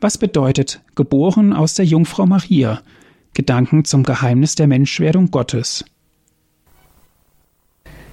Was 0.00 0.18
bedeutet 0.18 0.80
geboren 0.96 1.52
aus 1.52 1.74
der 1.74 1.84
Jungfrau 1.84 2.26
Maria? 2.26 2.82
Gedanken 3.34 3.84
zum 3.84 4.02
Geheimnis 4.02 4.56
der 4.56 4.66
Menschwerdung 4.66 5.30
Gottes. 5.30 5.84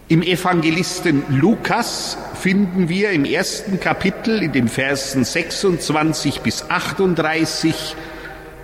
Im 0.10 0.22
Evangelisten 0.22 1.24
Lukas 1.30 2.18
finden 2.36 2.88
wir 2.88 3.12
im 3.12 3.26
ersten 3.26 3.80
Kapitel 3.80 4.42
in 4.42 4.52
den 4.52 4.68
Versen 4.68 5.24
26 5.24 6.42
bis 6.42 6.70
38 6.70 7.96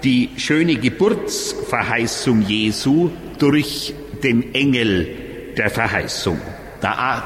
die 0.06 0.30
schöne 0.38 0.76
Geburtsverheißung 0.76 2.44
Jesu 2.44 3.10
durch 3.40 3.94
den 4.24 4.54
Engel 4.54 5.08
der 5.58 5.72
Verheißung. 5.72 6.40
Der 6.84 7.24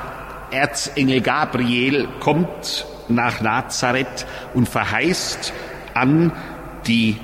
Erzengel 0.52 1.20
Gabriel 1.20 2.08
kommt 2.22 2.86
nach 3.10 3.42
Nazareth 3.42 4.26
und 4.54 4.70
verheißt 4.70 5.52
an 5.94 6.32
die, 6.88 7.18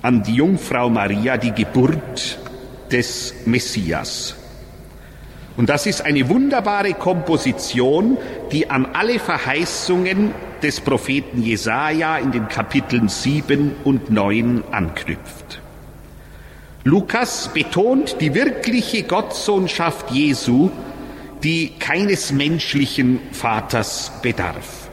an 0.00 0.22
die 0.22 0.36
Jungfrau 0.36 0.88
Maria 0.88 1.36
die 1.36 1.52
Geburt 1.52 2.38
des 2.90 3.34
Messias. 3.44 4.36
Und 5.58 5.68
das 5.68 5.84
ist 5.84 6.00
eine 6.00 6.26
wunderbare 6.30 6.94
Komposition, 6.94 8.16
die 8.50 8.70
an 8.70 8.86
alle 8.94 9.18
Verheißungen 9.18 10.32
des 10.62 10.80
Propheten 10.80 11.42
Jesaja 11.42 12.18
in 12.18 12.32
den 12.32 12.48
Kapiteln 12.48 13.08
7 13.08 13.72
und 13.84 14.10
9 14.10 14.62
anknüpft. 14.70 15.60
Lukas 16.84 17.50
betont 17.52 18.16
die 18.20 18.34
wirkliche 18.34 19.04
Gottsohnschaft 19.04 20.10
Jesu, 20.10 20.70
die 21.42 21.72
keines 21.78 22.32
menschlichen 22.32 23.20
Vaters 23.32 24.12
bedarf. 24.22 24.88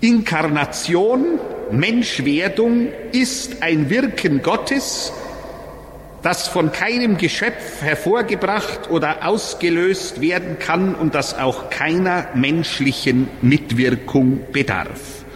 Inkarnation, 0.00 1.38
Menschwerdung 1.70 2.88
ist 3.12 3.62
ein 3.62 3.88
Wirken 3.90 4.42
Gottes, 4.42 5.12
das 6.24 6.48
von 6.48 6.72
keinem 6.72 7.18
Geschöpf 7.18 7.82
hervorgebracht 7.82 8.88
oder 8.88 9.26
ausgelöst 9.28 10.22
werden 10.22 10.58
kann 10.58 10.94
und 10.94 11.14
das 11.14 11.38
auch 11.38 11.68
keiner 11.68 12.28
menschlichen 12.34 13.28
Mitwirkung 13.42 14.40
bedarf 14.50 15.26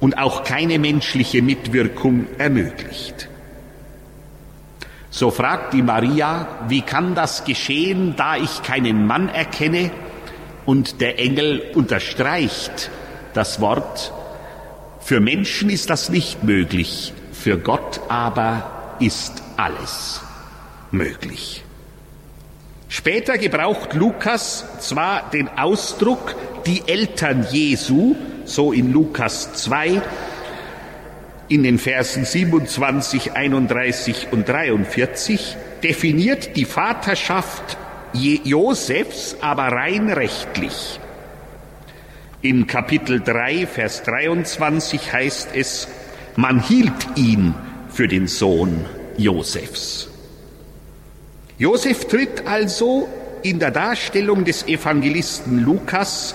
und 0.00 0.16
auch 0.16 0.42
keine 0.42 0.78
menschliche 0.78 1.42
Mitwirkung 1.42 2.26
ermöglicht. 2.38 3.28
So 5.10 5.30
fragt 5.30 5.74
die 5.74 5.82
Maria, 5.82 6.48
wie 6.68 6.80
kann 6.80 7.14
das 7.14 7.44
geschehen, 7.44 8.14
da 8.16 8.36
ich 8.36 8.62
keinen 8.62 9.06
Mann 9.06 9.28
erkenne? 9.28 9.90
Und 10.64 11.02
der 11.02 11.18
Engel 11.18 11.72
unterstreicht 11.74 12.90
das 13.34 13.60
Wort, 13.60 14.14
für 15.00 15.20
Menschen 15.20 15.68
ist 15.68 15.90
das 15.90 16.08
nicht 16.08 16.42
möglich, 16.42 17.12
für 17.32 17.58
Gott 17.58 18.00
aber 18.08 18.96
ist 19.00 19.42
alles 19.60 20.22
möglich. 20.90 21.64
Später 22.88 23.38
gebraucht 23.38 23.94
Lukas 23.94 24.64
zwar 24.80 25.30
den 25.30 25.48
Ausdruck 25.48 26.34
die 26.66 26.82
Eltern 26.86 27.46
Jesu, 27.50 28.16
so 28.44 28.72
in 28.72 28.92
Lukas 28.92 29.52
2, 29.52 30.02
in 31.48 31.62
den 31.62 31.78
Versen 31.78 32.24
27, 32.24 33.32
31 33.34 34.28
und 34.32 34.48
43, 34.48 35.56
definiert 35.82 36.56
die 36.56 36.64
Vaterschaft 36.64 37.76
Josefs 38.12 39.36
aber 39.40 39.68
rein 39.68 40.10
rechtlich. 40.10 40.98
In 42.42 42.66
Kapitel 42.66 43.20
3, 43.20 43.66
Vers 43.66 44.02
23 44.02 45.12
heißt 45.12 45.50
es, 45.54 45.86
man 46.36 46.60
hielt 46.60 47.16
ihn 47.16 47.54
für 47.90 48.08
den 48.08 48.26
Sohn 48.26 48.84
Josefs. 49.20 50.08
Josef 51.58 52.06
tritt 52.06 52.46
also 52.46 53.08
in 53.42 53.58
der 53.58 53.70
Darstellung 53.70 54.44
des 54.44 54.66
Evangelisten 54.66 55.62
Lukas 55.62 56.34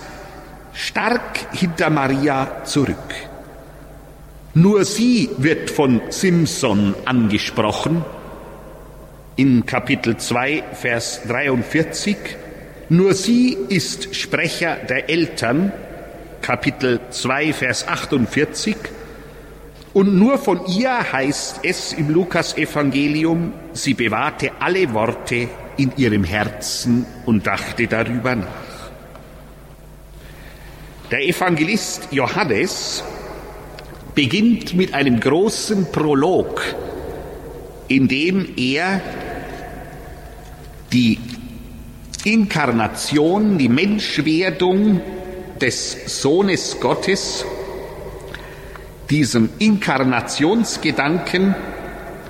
stark 0.74 1.40
hinter 1.54 1.90
Maria 1.90 2.64
zurück. 2.66 3.14
Nur 4.54 4.86
sie 4.86 5.30
wird 5.38 5.72
von 5.72 6.02
Simson 6.10 6.96
angesprochen 7.06 8.06
in 9.36 9.66
Kapitel 9.66 10.18
2, 10.18 10.64
Vers 10.74 11.22
43. 11.28 12.16
Nur 12.90 13.14
sie 13.14 13.58
ist 13.68 14.16
Sprecher 14.16 14.78
der 14.88 15.10
Eltern, 15.10 15.74
Kapitel 16.42 17.00
2, 17.10 17.52
Vers 17.54 17.88
48. 17.88 18.78
Und 19.96 20.14
nur 20.14 20.38
von 20.38 20.60
ihr 20.66 21.14
heißt 21.14 21.62
es 21.64 21.94
im 21.94 22.10
Lukas-Evangelium, 22.10 23.54
sie 23.72 23.94
bewahrte 23.94 24.52
alle 24.60 24.94
Worte 24.94 25.48
in 25.78 25.94
ihrem 25.96 26.26
Herzen 26.26 27.06
und 27.26 27.48
dachte 27.48 27.88
darüber 27.88 28.36
nach. 28.36 28.92
Der 31.12 31.26
Evangelist 31.26 32.10
Johannes 32.12 33.06
beginnt 34.14 34.74
mit 34.74 34.94
einem 34.94 35.18
großen 35.18 35.90
Prolog, 35.94 36.62
in 37.88 38.10
dem 38.10 38.50
er 38.58 39.00
die 40.92 41.20
Inkarnation, 42.26 43.58
die 43.58 43.70
Menschwerdung 43.70 45.00
des 45.62 46.22
Sohnes 46.22 46.82
Gottes 46.82 47.46
diesen 49.10 49.50
Inkarnationsgedanken 49.60 51.56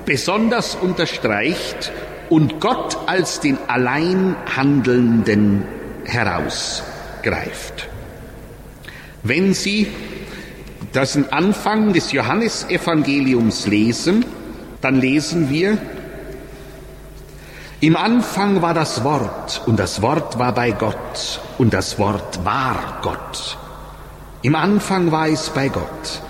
besonders 0.05 0.75
unterstreicht 0.75 1.91
und 2.29 2.59
Gott 2.59 2.97
als 3.07 3.39
den 3.39 3.57
allein 3.67 4.35
Handelnden 4.55 5.63
herausgreift. 6.05 7.88
Wenn 9.23 9.53
Sie 9.53 9.88
das 10.93 11.17
Anfang 11.31 11.93
des 11.93 12.11
Johannesevangeliums 12.11 13.67
lesen, 13.67 14.25
dann 14.81 15.01
lesen 15.01 15.49
wir, 15.49 15.77
im 17.81 17.97
Anfang 17.97 18.61
war 18.61 18.73
das 18.73 19.03
Wort 19.03 19.61
und 19.65 19.77
das 19.77 20.01
Wort 20.01 20.39
war 20.39 20.53
bei 20.53 20.71
Gott 20.71 21.41
und 21.57 21.73
das 21.73 21.99
Wort 21.99 22.43
war 22.45 22.99
Gott. 23.01 23.57
Im 24.41 24.55
Anfang 24.55 25.11
war 25.11 25.27
es 25.27 25.49
bei 25.49 25.67
Gott. 25.67 26.21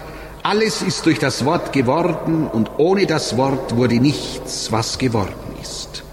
Alles 0.47 0.83
ist 0.83 1.07
durch 1.07 1.17
das 1.17 1.43
Wort 1.43 1.73
geworden 1.73 2.45
und 2.45 2.69
ohne 2.77 3.07
das 3.07 3.35
Wort 3.35 3.75
wurde 3.77 3.95
nichts, 3.95 4.71
was 4.71 4.99
geworden 4.99 5.33
ist. 5.59 6.03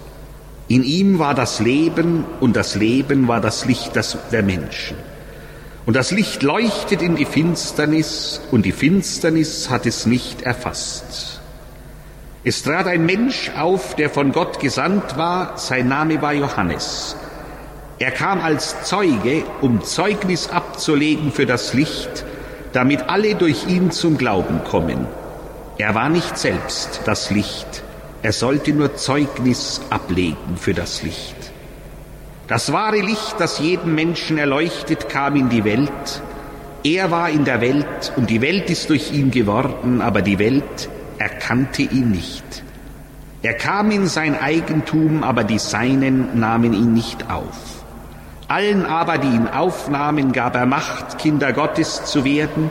In 0.67 0.83
ihm 0.83 1.19
war 1.19 1.35
das 1.35 1.59
Leben 1.59 2.25
und 2.39 2.55
das 2.55 2.73
Leben 2.73 3.27
war 3.27 3.41
das 3.41 3.65
Licht 3.65 3.91
der 4.31 4.41
Menschen. 4.41 4.97
Und 5.85 5.95
das 5.95 6.09
Licht 6.09 6.41
leuchtet 6.41 7.03
in 7.03 7.15
die 7.15 7.25
Finsternis 7.25 8.41
und 8.49 8.65
die 8.65 8.71
Finsternis 8.71 9.69
hat 9.69 9.85
es 9.85 10.07
nicht 10.07 10.41
erfasst. 10.41 11.39
Es 12.43 12.63
trat 12.63 12.87
ein 12.87 13.05
Mensch 13.05 13.51
auf, 13.55 13.95
der 13.95 14.09
von 14.09 14.31
Gott 14.31 14.59
gesandt 14.59 15.15
war, 15.15 15.59
sein 15.59 15.89
Name 15.89 16.23
war 16.23 16.33
Johannes. 16.33 17.15
Er 17.99 18.09
kam 18.09 18.41
als 18.41 18.81
Zeuge, 18.81 19.43
um 19.61 19.83
Zeugnis 19.83 20.49
abzulegen 20.49 21.31
für 21.31 21.45
das 21.45 21.75
Licht, 21.75 22.25
damit 22.73 23.09
alle 23.09 23.35
durch 23.35 23.67
ihn 23.67 23.91
zum 23.91 24.17
Glauben 24.17 24.63
kommen. 24.63 25.07
Er 25.77 25.95
war 25.95 26.09
nicht 26.09 26.37
selbst 26.37 27.01
das 27.05 27.31
Licht, 27.31 27.83
er 28.21 28.33
sollte 28.33 28.71
nur 28.73 28.95
Zeugnis 28.95 29.81
ablegen 29.89 30.57
für 30.57 30.73
das 30.73 31.03
Licht. 31.03 31.35
Das 32.47 32.71
wahre 32.73 32.99
Licht, 32.99 33.35
das 33.39 33.59
jeden 33.59 33.95
Menschen 33.95 34.37
erleuchtet, 34.37 35.09
kam 35.09 35.35
in 35.35 35.49
die 35.49 35.63
Welt. 35.63 36.21
Er 36.83 37.09
war 37.11 37.29
in 37.29 37.45
der 37.45 37.61
Welt 37.61 38.13
und 38.15 38.29
die 38.29 38.41
Welt 38.41 38.69
ist 38.69 38.89
durch 38.89 39.11
ihn 39.11 39.31
geworden, 39.31 40.01
aber 40.01 40.21
die 40.21 40.39
Welt 40.39 40.89
erkannte 41.17 41.83
ihn 41.83 42.11
nicht. 42.11 42.63
Er 43.41 43.53
kam 43.53 43.91
in 43.91 44.07
sein 44.07 44.39
Eigentum, 44.39 45.23
aber 45.23 45.43
die 45.43 45.59
Seinen 45.59 46.39
nahmen 46.39 46.73
ihn 46.73 46.93
nicht 46.93 47.29
auf. 47.29 47.72
Allen 48.53 48.85
aber, 48.85 49.17
die 49.17 49.29
ihn 49.29 49.47
aufnahmen, 49.47 50.31
gab 50.31 50.55
er 50.55 50.67
Macht, 50.67 51.17
Kinder 51.17 51.53
Gottes 51.53 52.05
zu 52.05 52.23
werden, 52.23 52.69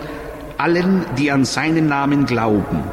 allen, 0.56 1.04
die 1.18 1.32
an 1.32 1.44
seinen 1.44 1.88
Namen 1.88 2.24
glauben, 2.24 2.84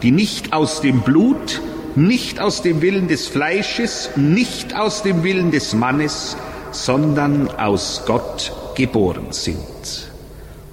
die 0.00 0.12
nicht 0.12 0.54
aus 0.54 0.80
dem 0.80 1.02
Blut, 1.02 1.60
nicht 1.94 2.40
aus 2.40 2.62
dem 2.62 2.80
Willen 2.80 3.06
des 3.06 3.28
Fleisches, 3.28 4.08
nicht 4.16 4.74
aus 4.74 5.02
dem 5.02 5.24
Willen 5.24 5.50
des 5.50 5.74
Mannes, 5.74 6.38
sondern 6.70 7.50
aus 7.50 8.04
Gott 8.06 8.50
geboren 8.76 9.26
sind. 9.28 10.08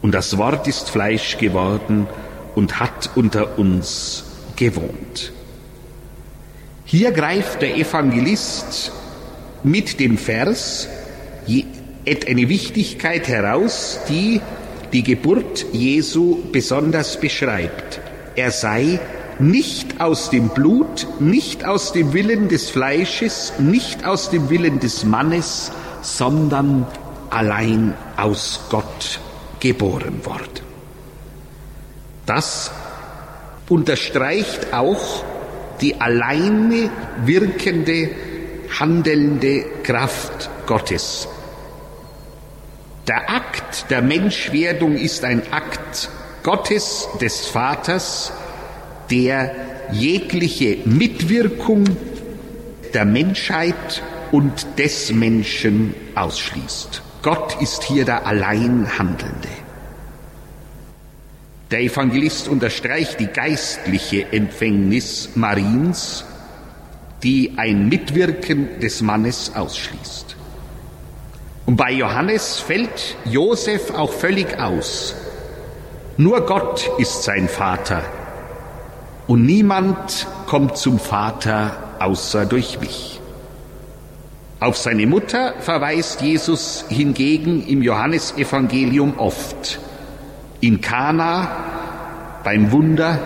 Und 0.01 0.13
das 0.13 0.37
Wort 0.37 0.69
ist 0.69 0.89
Fleisch 0.89 1.37
geworden 1.39 2.07
und 2.55 2.79
hat 2.79 3.09
unter 3.15 3.59
uns 3.59 4.23
gewohnt. 4.55 5.33
Hier 6.85 7.11
greift 7.11 7.61
der 7.61 7.75
Evangelist 7.75 8.93
mit 9.63 9.99
dem 9.99 10.17
Vers 10.17 10.87
eine 12.07 12.49
Wichtigkeit 12.49 13.27
heraus, 13.27 13.99
die 14.09 14.41
die 14.93 15.03
Geburt 15.03 15.65
Jesu 15.73 16.37
besonders 16.51 17.19
beschreibt. 17.19 17.99
Er 18.35 18.51
sei 18.51 18.99
nicht 19.39 19.99
aus 19.99 20.29
dem 20.29 20.49
Blut, 20.49 21.07
nicht 21.19 21.65
aus 21.65 21.91
dem 21.93 22.13
Willen 22.13 22.47
des 22.47 22.69
Fleisches, 22.69 23.53
nicht 23.59 24.05
aus 24.05 24.29
dem 24.29 24.49
Willen 24.49 24.79
des 24.79 25.03
Mannes, 25.03 25.71
sondern 26.01 26.87
allein 27.29 27.93
aus 28.17 28.61
Gott 28.69 29.19
geboren 29.59 30.25
worden. 30.25 30.63
Das 32.25 32.71
unterstreicht 33.67 34.73
auch 34.73 35.23
die 35.81 35.99
alleine 35.99 36.89
wirkende, 37.25 38.09
handelnde 38.79 39.65
Kraft 39.83 40.49
Gottes. 40.65 41.27
Der 43.07 43.29
Akt 43.29 43.91
der 43.91 44.01
Menschwerdung 44.01 44.95
ist 44.95 45.23
ein 45.23 45.43
Akt 45.51 46.09
Gottes 46.41 47.07
des 47.21 47.45
Vaters, 47.45 48.31
der 49.11 49.55
jegliche 49.91 50.77
Mitwirkung 50.85 51.85
der 52.95 53.05
Menschheit 53.05 54.01
und 54.31 54.65
des 54.79 55.11
Menschen 55.11 55.93
ausschließt. 56.15 57.03
Gott 57.21 57.61
ist 57.61 57.83
hier 57.83 58.05
der 58.05 58.25
Alleinhandelnde. 58.25 59.49
Der 61.69 61.81
Evangelist 61.81 62.47
unterstreicht 62.47 63.19
die 63.19 63.27
geistliche 63.27 64.31
Empfängnis 64.31 65.29
Mariens, 65.35 66.25
die 67.21 67.53
ein 67.57 67.87
Mitwirken 67.87 68.79
des 68.79 69.01
Mannes 69.01 69.51
ausschließt. 69.55 70.35
Und 71.65 71.77
bei 71.77 71.91
Johannes 71.91 72.59
fällt 72.59 73.15
Josef 73.25 73.91
auch 73.91 74.11
völlig 74.11 74.59
aus. 74.59 75.15
Nur 76.17 76.45
Gott 76.45 76.89
ist 76.97 77.23
sein 77.23 77.49
Vater 77.49 78.03
und 79.27 79.45
niemand 79.45 80.27
kommt 80.45 80.77
zum 80.77 80.99
Vater 80.99 81.71
außer 81.99 82.45
durch 82.45 82.79
mich. 82.79 83.19
Auf 84.59 84.77
seine 84.77 85.07
Mutter 85.07 85.55
verweist 85.59 86.21
Jesus 86.21 86.85
hingegen 86.87 87.65
im 87.67 87.81
Johannesevangelium 87.81 89.19
oft. 89.19 89.79
In 90.61 90.79
Kana 90.81 91.47
beim 92.43 92.71
Wunder 92.71 93.19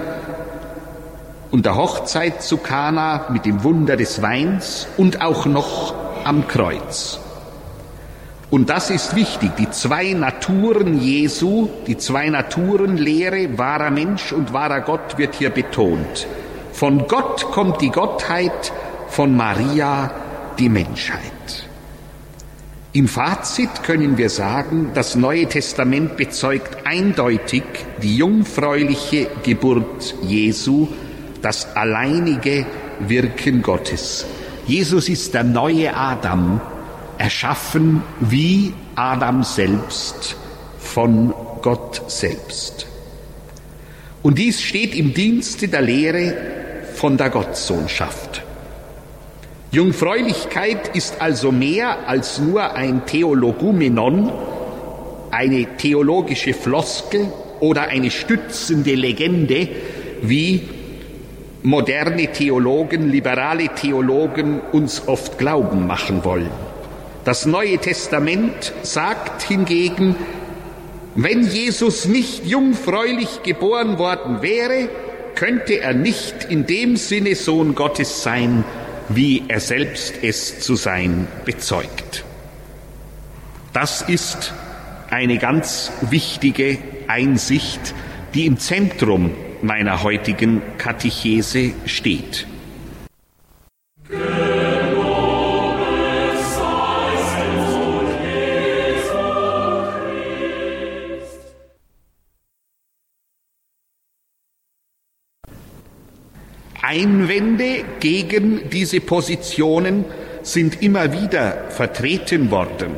und 1.52 1.66
der 1.66 1.76
Hochzeit 1.76 2.42
zu 2.42 2.58
Kana 2.58 3.28
mit 3.30 3.46
dem 3.46 3.64
Wunder 3.64 3.98
des 3.98 4.22
Weins 4.22 4.88
und 4.98 5.22
auch 5.22 5.46
noch 5.46 5.94
am 6.24 6.48
Kreuz. 6.48 7.20
Und 8.50 8.70
das 8.70 8.90
ist 8.90 9.16
wichtig. 9.16 9.52
Die 9.58 9.70
zwei 9.70 10.14
Naturen 10.14 11.00
Jesu, 11.00 11.70
die 11.86 11.98
zwei 11.98 12.30
Naturen 12.30 12.98
Lehre, 12.98 13.58
wahrer 13.58 13.92
Mensch 13.92 14.32
und 14.32 14.54
wahrer 14.54 14.82
Gott 14.82 15.18
wird 15.18 15.36
hier 15.36 15.52
betont. 15.52 16.28
Von 16.74 17.08
Gott 17.08 17.52
kommt 17.52 17.82
die 17.82 17.92
Gottheit, 17.92 18.72
von 19.08 19.36
Maria 19.36 20.12
die 20.58 20.70
Menschheit. 20.70 21.20
Im 22.92 23.08
Fazit 23.08 23.84
können 23.84 24.18
wir 24.18 24.32
sagen, 24.32 24.92
das 24.96 25.16
Neue 25.16 25.46
Testament 25.46 26.18
bezeugt 26.18 26.88
eindeutig 26.88 27.64
die 28.02 28.18
jungfräuliche 28.18 29.28
Geburt 29.44 30.16
Jesu, 30.24 30.88
das 31.44 31.76
alleinige 31.76 32.66
Wirken 33.00 33.62
Gottes. 33.62 34.26
Jesus 34.66 35.08
ist 35.08 35.36
der 35.36 35.44
neue 35.44 35.96
Adam, 35.96 36.62
erschaffen 37.20 38.02
wie 38.20 38.74
Adam 38.96 39.44
selbst 39.44 40.36
von 40.80 41.34
Gott 41.62 42.10
selbst. 42.10 42.88
Und 44.24 44.40
dies 44.40 44.62
steht 44.62 44.96
im 44.96 45.14
Dienste 45.14 45.68
der 45.68 45.82
Lehre 45.82 46.34
von 46.96 47.18
der 47.18 47.30
Gottsohnschaft. 47.30 48.44
Jungfräulichkeit 49.72 50.96
ist 50.96 51.22
also 51.22 51.52
mehr 51.52 52.08
als 52.08 52.40
nur 52.40 52.74
ein 52.74 53.06
Theologumenon, 53.06 54.32
eine 55.30 55.78
theologische 55.78 56.54
Floskel 56.54 57.32
oder 57.60 57.84
eine 57.84 58.10
stützende 58.10 58.96
Legende, 58.96 59.68
wie 60.22 60.64
moderne 61.62 62.32
Theologen, 62.32 63.10
liberale 63.10 63.68
Theologen 63.70 64.60
uns 64.72 65.08
oft 65.08 65.38
glauben 65.38 65.86
machen 65.86 66.24
wollen. 66.24 66.69
Das 67.26 67.46
Neue 67.46 67.78
Testament 67.78 68.74
sagt 68.82 69.44
hingegen, 69.44 70.16
wenn 71.16 71.44
Jesus 71.44 72.06
nicht 72.06 72.46
jungfräulich 72.46 73.44
geboren 73.44 73.98
worden 73.98 74.42
wäre, 74.42 74.90
könnte 75.36 75.80
er 75.82 75.94
nicht 75.94 76.46
in 76.50 76.66
dem 76.66 76.96
Sinne 76.96 77.36
Sohn 77.36 77.76
Gottes 77.76 78.24
sein, 78.24 78.64
wie 79.10 79.44
er 79.48 79.60
selbst 79.60 80.16
es 80.22 80.60
zu 80.60 80.76
sein 80.76 81.28
bezeugt. 81.46 82.24
Das 83.74 84.02
ist 84.02 84.54
eine 85.10 85.38
ganz 85.38 85.92
wichtige 86.02 86.78
Einsicht, 87.08 87.94
die 88.34 88.46
im 88.46 88.58
Zentrum 88.58 89.32
meiner 89.62 90.04
heutigen 90.04 90.62
Katechese 90.78 91.74
steht. 91.86 92.48
Einwände 106.90 107.84
gegen 108.00 108.68
diese 108.72 109.00
Positionen 109.00 110.06
sind 110.42 110.82
immer 110.82 111.14
wieder 111.14 111.70
vertreten 111.70 112.50
worden. 112.50 112.96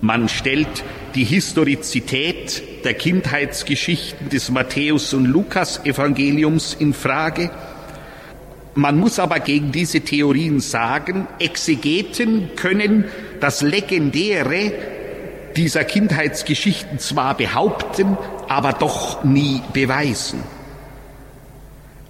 Man 0.00 0.28
stellt 0.28 0.84
die 1.16 1.24
Historizität 1.24 2.84
der 2.84 2.94
Kindheitsgeschichten 2.94 4.28
des 4.28 4.52
Matthäus- 4.52 5.12
und 5.12 5.24
Lukas-Evangeliums 5.24 6.76
in 6.78 6.94
Frage. 6.94 7.50
Man 8.76 8.96
muss 8.96 9.18
aber 9.18 9.40
gegen 9.40 9.72
diese 9.72 10.02
Theorien 10.02 10.60
sagen, 10.60 11.26
Exegeten 11.40 12.50
können 12.54 13.06
das 13.40 13.60
Legendäre 13.60 14.72
dieser 15.56 15.82
Kindheitsgeschichten 15.82 17.00
zwar 17.00 17.36
behaupten, 17.36 18.16
aber 18.46 18.72
doch 18.72 19.24
nie 19.24 19.62
beweisen. 19.72 20.57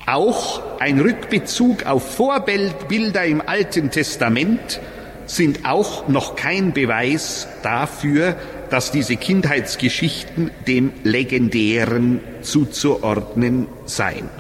Auch 0.09 0.81
ein 0.81 1.01
Rückbezug 1.01 1.85
auf 1.85 2.15
Vorbilder 2.17 3.27
im 3.27 3.43
Alten 3.47 3.91
Testament 3.91 4.81
sind 5.27 5.67
auch 5.67 6.09
noch 6.09 6.35
kein 6.35 6.73
Beweis 6.73 7.47
dafür, 7.63 8.37
dass 8.71 8.91
diese 8.91 9.17
Kindheitsgeschichten 9.17 10.51
dem 10.67 10.93
Legendären 11.05 12.21
zuzuordnen 12.41 13.67
seien. 13.85 14.31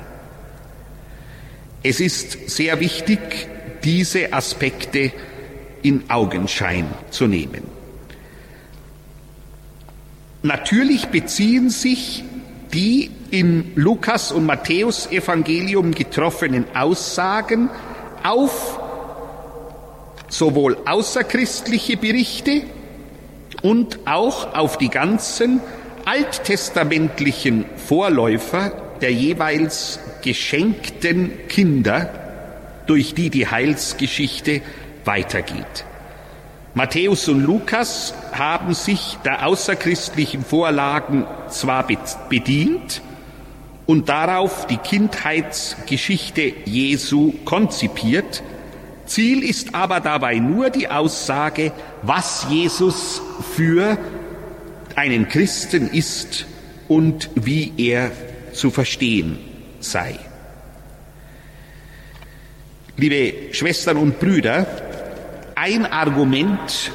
Es 1.82 2.00
ist 2.00 2.48
sehr 2.48 2.80
wichtig, 2.80 3.20
diese 3.84 4.32
Aspekte 4.32 5.12
in 5.82 6.08
Augenschein 6.08 6.86
zu 7.10 7.26
nehmen. 7.26 7.64
Natürlich 10.42 11.08
beziehen 11.08 11.68
sich 11.68 12.24
die 12.72 13.10
im 13.30 13.72
Lukas- 13.74 14.32
und 14.32 14.46
Matthäus-Evangelium 14.46 15.92
getroffenen 15.92 16.64
Aussagen 16.74 17.70
auf 18.22 18.80
sowohl 20.28 20.76
außerchristliche 20.84 21.96
Berichte 21.96 22.62
und 23.62 24.00
auch 24.06 24.54
auf 24.54 24.78
die 24.78 24.88
ganzen 24.88 25.60
alttestamentlichen 26.04 27.64
Vorläufer 27.76 28.72
der 29.00 29.12
jeweils 29.12 29.98
geschenkten 30.22 31.32
Kinder, 31.48 32.10
durch 32.86 33.14
die 33.14 33.30
die 33.30 33.46
Heilsgeschichte 33.46 34.62
weitergeht. 35.04 35.84
Matthäus 36.78 37.26
und 37.26 37.42
Lukas 37.42 38.14
haben 38.30 38.72
sich 38.72 39.18
der 39.24 39.44
außerchristlichen 39.44 40.44
Vorlagen 40.44 41.26
zwar 41.48 41.84
bedient 42.28 43.02
und 43.84 44.08
darauf 44.08 44.64
die 44.68 44.76
Kindheitsgeschichte 44.76 46.52
Jesu 46.66 47.32
konzipiert, 47.44 48.44
Ziel 49.06 49.42
ist 49.42 49.74
aber 49.74 49.98
dabei 49.98 50.36
nur 50.36 50.70
die 50.70 50.88
Aussage, 50.88 51.72
was 52.02 52.46
Jesus 52.48 53.22
für 53.56 53.98
einen 54.94 55.26
Christen 55.26 55.88
ist 55.88 56.46
und 56.86 57.28
wie 57.34 57.72
er 57.76 58.12
zu 58.52 58.70
verstehen 58.70 59.40
sei. 59.80 60.14
Liebe 62.96 63.52
Schwestern 63.52 63.96
und 63.96 64.20
Brüder, 64.20 64.87
ein 65.58 65.86
Argument 65.86 66.92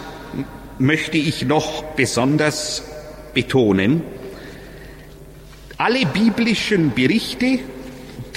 möchte 0.79 1.17
ich 1.17 1.45
noch 1.45 1.83
besonders 1.95 2.83
betonen. 3.33 4.01
Alle 5.77 6.05
biblischen 6.05 6.93
Berichte, 6.93 7.59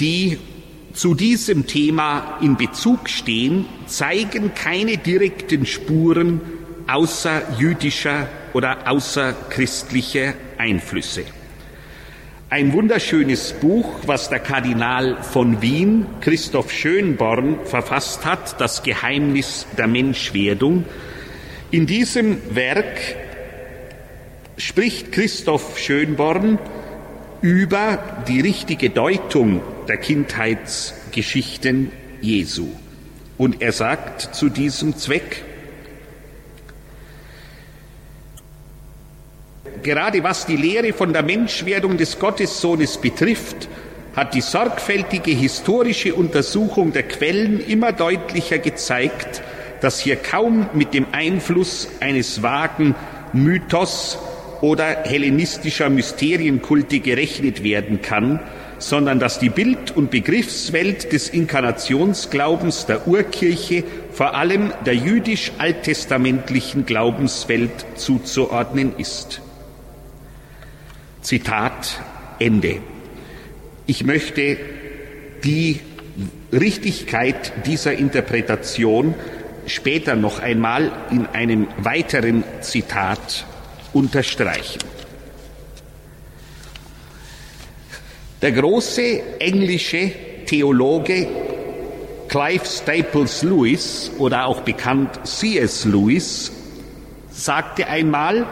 die 0.01 0.37
zu 0.91 1.13
diesem 1.13 1.65
Thema 1.65 2.39
in 2.41 2.57
Bezug 2.57 3.07
stehen, 3.07 3.65
zeigen 3.85 4.53
keine 4.53 4.97
direkten 4.97 5.65
Spuren 5.65 6.41
außer 6.87 7.43
jüdischer 7.57 8.27
oder 8.53 8.89
außerchristlicher 8.89 10.33
Einflüsse. 10.57 11.23
Ein 12.49 12.71
wunderschönes 12.71 13.51
Buch, 13.51 13.89
was 14.05 14.29
der 14.29 14.39
Kardinal 14.39 15.21
von 15.21 15.61
Wien, 15.61 16.05
Christoph 16.21 16.71
Schönborn, 16.71 17.57
verfasst 17.65 18.23
hat, 18.23 18.61
Das 18.61 18.83
Geheimnis 18.83 19.67
der 19.77 19.87
Menschwerdung. 19.87 20.85
In 21.71 21.87
diesem 21.87 22.37
Werk 22.55 23.01
spricht 24.55 25.11
Christoph 25.11 25.77
Schönborn 25.77 26.57
über 27.41 28.23
die 28.29 28.39
richtige 28.39 28.91
Deutung 28.91 29.61
der 29.89 29.97
Kindheitsgeschichten 29.97 31.91
Jesu. 32.21 32.69
Und 33.37 33.61
er 33.61 33.73
sagt 33.73 34.33
zu 34.33 34.47
diesem 34.47 34.95
Zweck, 34.95 35.43
gerade 39.83 40.23
was 40.23 40.45
die 40.45 40.57
Lehre 40.57 40.93
von 40.93 41.13
der 41.13 41.23
Menschwerdung 41.23 41.97
des 41.97 42.19
Gottessohnes 42.19 42.97
betrifft, 42.97 43.67
hat 44.15 44.33
die 44.33 44.41
sorgfältige 44.41 45.31
historische 45.31 46.15
Untersuchung 46.15 46.91
der 46.91 47.03
Quellen 47.03 47.59
immer 47.59 47.91
deutlicher 47.91 48.57
gezeigt, 48.57 49.43
dass 49.81 49.99
hier 49.99 50.15
kaum 50.15 50.67
mit 50.73 50.93
dem 50.93 51.05
Einfluss 51.11 51.87
eines 51.99 52.41
vagen 52.41 52.95
Mythos 53.33 54.17
oder 54.61 55.03
hellenistischer 55.03 55.89
Mysterienkulte 55.89 56.99
gerechnet 56.99 57.63
werden 57.63 58.01
kann, 58.01 58.39
sondern 58.79 59.19
dass 59.19 59.39
die 59.39 59.49
Bild- 59.49 59.95
und 59.95 60.11
Begriffswelt 60.11 61.13
des 61.13 61.29
Inkarnationsglaubens 61.29 62.85
der 62.85 63.07
Urkirche 63.07 63.83
vor 64.11 64.35
allem 64.35 64.71
der 64.85 64.95
jüdisch-alttestamentlichen 64.95 66.85
Glaubenswelt 66.85 67.85
zuzuordnen 67.95 68.93
ist. 68.97 69.41
Zitat 71.27 71.99
Ende. 72.39 72.79
Ich 73.85 74.05
möchte 74.05 74.57
die 75.43 75.81
Richtigkeit 76.53 77.51
dieser 77.65 77.91
Interpretation 77.91 79.13
später 79.65 80.15
noch 80.15 80.39
einmal 80.39 80.89
in 81.11 81.25
einem 81.25 81.67
weiteren 81.79 82.45
Zitat 82.61 83.45
unterstreichen. 83.91 84.79
Der 88.41 88.53
große 88.53 89.39
englische 89.39 90.13
Theologe 90.45 91.27
Clive 92.29 92.65
Staples 92.65 93.43
Lewis 93.43 94.11
oder 94.17 94.45
auch 94.45 94.61
bekannt 94.61 95.27
C.S. 95.27 95.83
Lewis 95.83 96.53
sagte 97.29 97.85
einmal, 97.87 98.47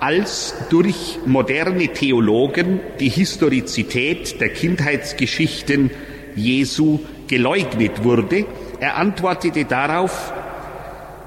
als 0.00 0.54
durch 0.70 1.18
moderne 1.26 1.88
Theologen 1.88 2.80
die 3.00 3.08
Historizität 3.08 4.40
der 4.40 4.50
Kindheitsgeschichten 4.50 5.90
Jesu 6.34 7.00
geleugnet 7.28 8.04
wurde, 8.04 8.46
er 8.80 8.96
antwortete 8.96 9.64
darauf, 9.64 10.32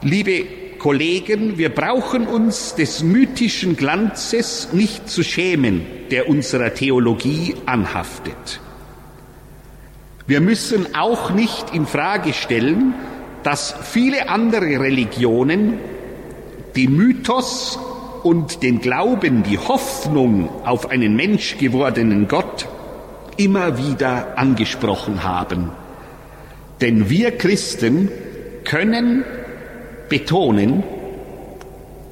liebe 0.02 0.46
Kollegen, 0.78 1.58
wir 1.58 1.70
brauchen 1.70 2.26
uns 2.28 2.76
des 2.76 3.04
mythischen 3.04 3.76
Glanzes 3.76 4.70
nicht 4.72 5.10
zu 5.10 5.24
schämen, 5.24 5.86
der 6.12 6.30
unserer 6.30 6.74
Theologie 6.74 7.56
anhaftet. 7.66 8.62
Wir 10.26 10.42
müssen 10.42 10.96
auch 10.96 11.32
nicht 11.32 11.74
in 11.74 11.86
Frage 11.86 12.34
stellen, 12.34 12.94
dass 13.44 13.74
viele 13.84 14.30
andere 14.30 14.80
Religionen 14.80 15.80
die 16.76 16.88
Mythos 16.88 17.80
und 18.24 18.64
den 18.64 18.82
Glauben, 18.82 19.44
die 19.44 19.58
Hoffnung 19.58 20.50
auf 20.66 20.90
einen 20.90 21.16
menschgewordenen 21.16 22.28
Gott 22.28 22.68
immer 23.38 23.78
wieder 23.78 24.38
angesprochen 24.38 25.24
haben. 25.24 25.72
Denn 26.82 27.10
wir 27.10 27.38
Christen 27.38 28.10
können 28.64 29.24
betonen, 30.10 30.84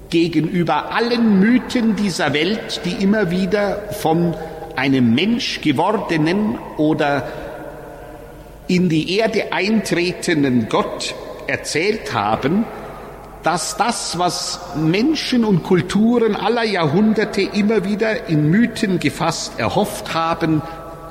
gegenüber 0.10 0.94
allen 0.94 1.40
Mythen 1.40 1.96
dieser 1.96 2.34
Welt, 2.34 2.82
die 2.86 3.04
immer 3.04 3.30
wieder 3.30 3.90
von 3.92 4.36
einem 4.76 5.14
Mensch 5.14 5.62
gewordenen 5.62 6.58
oder 6.78 7.28
in 8.68 8.90
die 8.90 9.18
Erde 9.18 9.52
eintretenden 9.52 10.68
Gott 10.70 11.16
erzählt 11.48 12.14
haben, 12.14 12.66
dass 13.48 13.78
das, 13.78 14.20
was 14.20 14.60
Menschen 14.76 15.46
und 15.46 15.64
Kulturen 15.64 16.36
aller 16.36 16.66
Jahrhunderte 16.66 17.42
immer 17.42 17.86
wieder 17.86 18.28
in 18.28 18.50
Mythen 18.50 19.00
gefasst 19.00 19.58
erhofft 19.58 20.14
haben, 20.14 20.62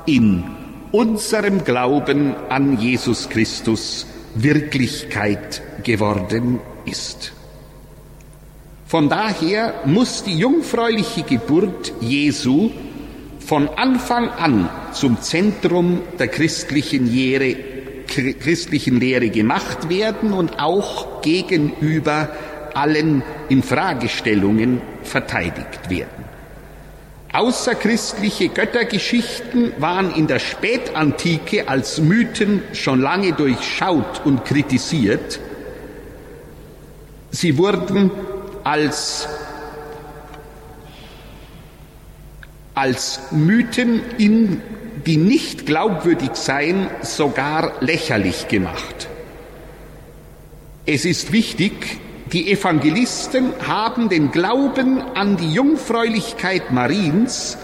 in 0.05 0.43
unserem 0.91 1.63
Glauben 1.63 2.35
an 2.49 2.77
Jesus 2.77 3.27
Christus 3.29 4.05
Wirklichkeit 4.35 5.63
geworden 5.83 6.59
ist. 6.85 7.33
Von 8.85 9.09
daher 9.09 9.73
muss 9.85 10.21
die 10.23 10.37
jungfräuliche 10.37 11.23
Geburt 11.23 11.91
Jesu 12.01 12.69
von 13.39 13.67
Anfang 13.67 14.29
an 14.29 14.69
zum 14.91 15.19
Zentrum 15.23 16.01
der 16.19 16.27
christlichen 16.27 17.11
Lehre, 17.11 17.55
christlichen 18.07 18.99
Lehre 18.99 19.29
gemacht 19.29 19.89
werden 19.89 20.33
und 20.33 20.59
auch 20.59 21.21
gegenüber 21.21 22.29
allen 22.73 23.23
Infragestellungen 23.49 24.81
verteidigt 25.03 25.89
werden. 25.89 26.25
Außerchristliche 27.33 28.49
Göttergeschichten 28.49 29.73
waren 29.79 30.13
in 30.15 30.27
der 30.27 30.39
Spätantike 30.39 31.67
als 31.67 31.99
Mythen 31.99 32.63
schon 32.73 33.01
lange 33.01 33.33
durchschaut 33.33 34.25
und 34.25 34.45
kritisiert. 34.45 35.39
Sie 37.31 37.57
wurden 37.57 38.09
als, 38.63 39.27
als 42.73 43.19
Mythen, 43.31 44.01
in, 44.17 44.61
die 45.07 45.17
nicht 45.17 45.65
glaubwürdig 45.65 46.31
seien, 46.33 46.89
sogar 47.01 47.71
lächerlich 47.79 48.49
gemacht. 48.49 49.07
Es 50.85 51.05
ist 51.05 51.31
wichtig, 51.31 51.99
die 52.33 52.51
Evangelisten 52.51 53.53
haben 53.65 54.09
den 54.09 54.31
Glauben 54.31 55.01
an 55.15 55.37
die 55.37 55.53
Jungfräulichkeit 55.53 56.71
Mariens 56.71 57.57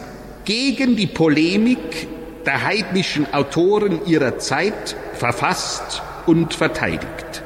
gegen 0.46 0.96
die 0.96 1.08
Polemik 1.08 2.08
der 2.46 2.64
heidnischen 2.64 3.34
Autoren 3.34 4.06
ihrer 4.06 4.40
Zeit 4.40 4.96
verfasst 5.14 6.02
und 6.26 6.54
verteidigt. 6.54 7.44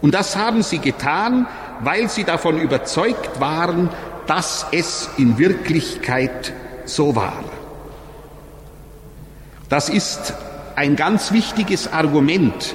Und 0.00 0.14
das 0.14 0.36
haben 0.36 0.62
sie 0.62 0.78
getan, 0.78 1.46
weil 1.80 2.08
sie 2.08 2.24
davon 2.24 2.60
überzeugt 2.60 3.40
waren, 3.40 3.88
dass 4.26 4.66
es 4.72 5.08
in 5.16 5.38
Wirklichkeit 5.38 6.52
so 6.84 7.14
war. 7.14 7.44
Das 9.68 9.88
ist 9.88 10.34
ein 10.76 10.94
ganz 10.94 11.32
wichtiges 11.32 11.92
Argument, 11.92 12.74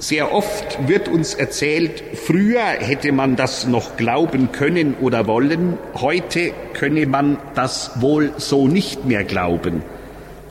sehr 0.00 0.32
oft 0.32 0.88
wird 0.88 1.08
uns 1.08 1.34
erzählt, 1.34 2.02
früher 2.14 2.62
hätte 2.62 3.12
man 3.12 3.36
das 3.36 3.66
noch 3.66 3.98
glauben 3.98 4.50
können 4.50 4.94
oder 4.98 5.26
wollen, 5.26 5.76
heute 5.94 6.52
könne 6.72 7.06
man 7.06 7.36
das 7.54 7.90
wohl 8.00 8.32
so 8.38 8.66
nicht 8.66 9.04
mehr 9.04 9.24
glauben. 9.24 9.82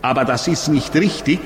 Aber 0.04 0.24
das 0.24 0.48
ist 0.48 0.68
nicht 0.68 0.96
richtig. 0.96 1.40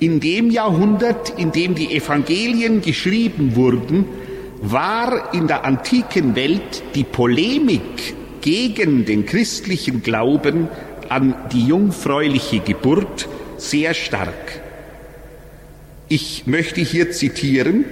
In 0.00 0.18
dem 0.18 0.50
Jahrhundert, 0.50 1.38
in 1.38 1.52
dem 1.52 1.76
die 1.76 1.94
Evangelien 1.94 2.82
geschrieben 2.82 3.54
wurden, 3.54 4.04
war 4.60 5.32
in 5.32 5.46
der 5.46 5.64
antiken 5.64 6.34
Welt 6.34 6.82
die 6.96 7.04
Polemik 7.04 8.16
gegen 8.40 9.04
den 9.04 9.24
christlichen 9.26 10.02
Glauben 10.02 10.68
an 11.12 11.34
die 11.52 11.66
jungfräuliche 11.66 12.60
Geburt 12.60 13.28
sehr 13.58 13.92
stark. 13.92 14.62
Ich 16.08 16.46
möchte 16.46 16.80
hier 16.80 17.10
zitieren, 17.10 17.84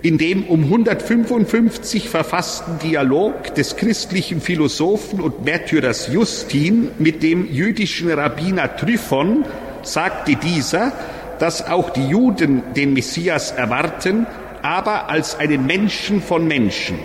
in 0.00 0.16
dem 0.16 0.44
um 0.44 0.64
155 0.64 2.08
verfassten 2.08 2.78
Dialog 2.78 3.54
des 3.54 3.76
christlichen 3.76 4.40
Philosophen 4.40 5.20
und 5.20 5.44
Märtyrers 5.44 6.08
Justin 6.10 6.88
mit 6.98 7.22
dem 7.22 7.52
jüdischen 7.52 8.10
Rabbiner 8.10 8.76
Tryphon 8.76 9.44
sagte 9.82 10.36
dieser, 10.36 10.92
dass 11.38 11.66
auch 11.66 11.90
die 11.90 12.06
Juden 12.06 12.62
den 12.74 12.94
Messias 12.94 13.50
erwarten, 13.50 14.26
aber 14.62 15.10
als 15.10 15.38
einen 15.38 15.66
Menschen 15.66 16.22
von 16.22 16.48
Menschen. 16.48 16.98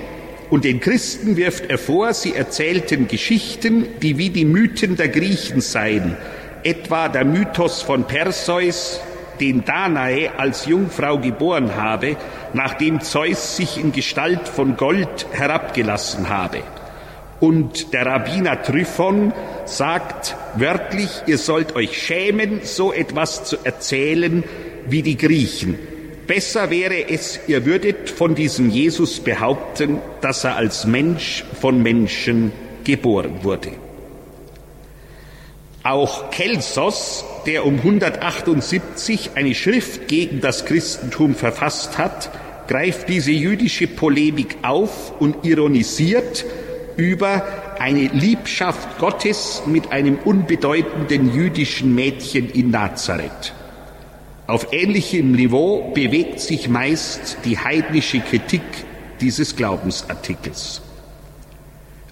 Und 0.53 0.65
den 0.65 0.79
Christen 0.79 1.35
wirft 1.35 1.71
er 1.71 1.79
vor, 1.79 2.13
sie 2.13 2.35
erzählten 2.35 3.07
Geschichten, 3.07 3.87
die 4.03 4.19
wie 4.19 4.29
die 4.29 4.45
Mythen 4.45 4.97
der 4.97 5.09
Griechen 5.09 5.61
seien, 5.61 6.15
etwa 6.61 7.09
der 7.09 7.25
Mythos 7.25 7.81
von 7.81 8.03
Perseus, 8.03 9.01
den 9.39 9.65
Danae 9.65 10.29
als 10.37 10.67
Jungfrau 10.67 11.17
geboren 11.17 11.75
habe, 11.75 12.17
nachdem 12.53 13.01
Zeus 13.01 13.57
sich 13.57 13.79
in 13.79 13.93
Gestalt 13.93 14.47
von 14.47 14.77
Gold 14.77 15.25
herabgelassen 15.31 16.29
habe. 16.29 16.59
Und 17.39 17.91
der 17.91 18.05
Rabbiner 18.05 18.61
Tryphon 18.61 19.33
sagt 19.65 20.35
wörtlich, 20.53 21.23
ihr 21.25 21.39
sollt 21.39 21.75
euch 21.75 21.99
schämen, 21.99 22.59
so 22.61 22.93
etwas 22.93 23.43
zu 23.43 23.57
erzählen 23.63 24.43
wie 24.85 25.01
die 25.01 25.17
Griechen. 25.17 25.79
Besser 26.27 26.69
wäre 26.69 27.09
es, 27.09 27.39
ihr 27.47 27.65
würdet 27.65 28.09
von 28.09 28.35
diesem 28.35 28.69
Jesus 28.69 29.19
behaupten, 29.19 29.99
dass 30.21 30.43
er 30.43 30.55
als 30.55 30.85
Mensch 30.85 31.43
von 31.59 31.83
Menschen 31.83 32.51
geboren 32.83 33.43
wurde. 33.43 33.71
Auch 35.83 36.31
Kelsos, 36.31 37.25
der 37.45 37.65
um 37.65 37.75
178 37.75 39.31
eine 39.35 39.53
Schrift 39.53 40.07
gegen 40.07 40.39
das 40.39 40.63
Christentum 40.63 41.35
verfasst 41.35 41.97
hat, 41.97 42.29
greift 42.69 43.09
diese 43.09 43.31
jüdische 43.31 43.87
Polemik 43.87 44.55
auf 44.61 45.19
und 45.19 45.45
ironisiert 45.45 46.45
über 46.95 47.43
eine 47.79 48.07
Liebschaft 48.07 48.97
Gottes 48.99 49.63
mit 49.65 49.91
einem 49.91 50.17
unbedeutenden 50.23 51.33
jüdischen 51.33 51.93
Mädchen 51.93 52.49
in 52.49 52.71
Nazareth. 52.71 53.53
Auf 54.45 54.73
ähnlichem 54.73 55.31
Niveau 55.31 55.91
bewegt 55.93 56.41
sich 56.41 56.67
meist 56.67 57.37
die 57.45 57.57
heidnische 57.57 58.19
Kritik 58.19 58.61
dieses 59.21 59.55
Glaubensartikels. 59.55 60.81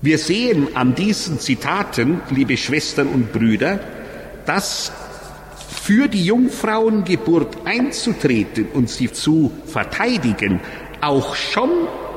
Wir 0.02 0.18
sehen 0.18 0.70
an 0.74 0.96
diesen 0.96 1.40
Zitaten, 1.40 2.22
liebe 2.30 2.56
Schwestern 2.56 3.08
und 3.08 3.34
Brüder, 3.34 3.80
dass 4.46 4.92
für 5.84 6.08
die 6.08 6.24
Jungfrauengeburt 6.24 7.58
einzutreten 7.66 8.68
und 8.74 8.90
sie 8.90 9.12
zu 9.12 9.52
verteidigen, 9.66 10.62
auch 11.02 11.36
schon 11.36 11.70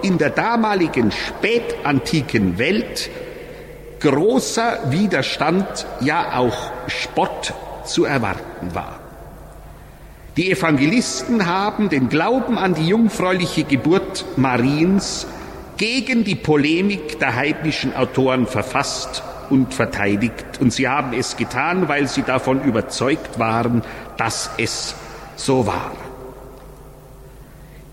in 0.02 0.16
der 0.18 0.30
damaligen 0.30 1.10
spätantiken 1.10 2.58
Welt 2.58 3.10
großer 4.00 4.90
Widerstand, 4.90 5.86
ja 6.00 6.38
auch 6.38 6.70
Spott 6.86 7.52
zu 7.84 8.04
erwarten 8.04 8.74
war. 8.74 9.03
Die 10.36 10.50
Evangelisten 10.50 11.46
haben 11.46 11.88
den 11.88 12.08
Glauben 12.08 12.58
an 12.58 12.74
die 12.74 12.88
jungfräuliche 12.88 13.62
Geburt 13.62 14.24
Mariens 14.36 15.28
gegen 15.76 16.24
die 16.24 16.34
Polemik 16.34 17.20
der 17.20 17.36
heidnischen 17.36 17.94
Autoren 17.94 18.48
verfasst 18.48 19.22
und 19.48 19.72
verteidigt. 19.72 20.60
Und 20.60 20.72
sie 20.72 20.88
haben 20.88 21.12
es 21.12 21.36
getan, 21.36 21.88
weil 21.88 22.08
sie 22.08 22.22
davon 22.22 22.64
überzeugt 22.64 23.38
waren, 23.38 23.82
dass 24.16 24.50
es 24.58 24.96
so 25.36 25.68
war. 25.68 25.92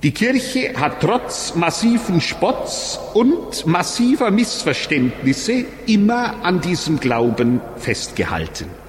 Die 0.02 0.12
Kirche 0.12 0.74
hat 0.80 1.00
trotz 1.00 1.54
massiven 1.54 2.22
Spotts 2.22 3.00
und 3.14 3.68
massiver 3.68 4.32
Missverständnisse 4.32 5.66
immer 5.86 6.44
an 6.44 6.60
diesem 6.60 7.00
Glauben 7.00 7.62
festgehalten. 7.78 8.81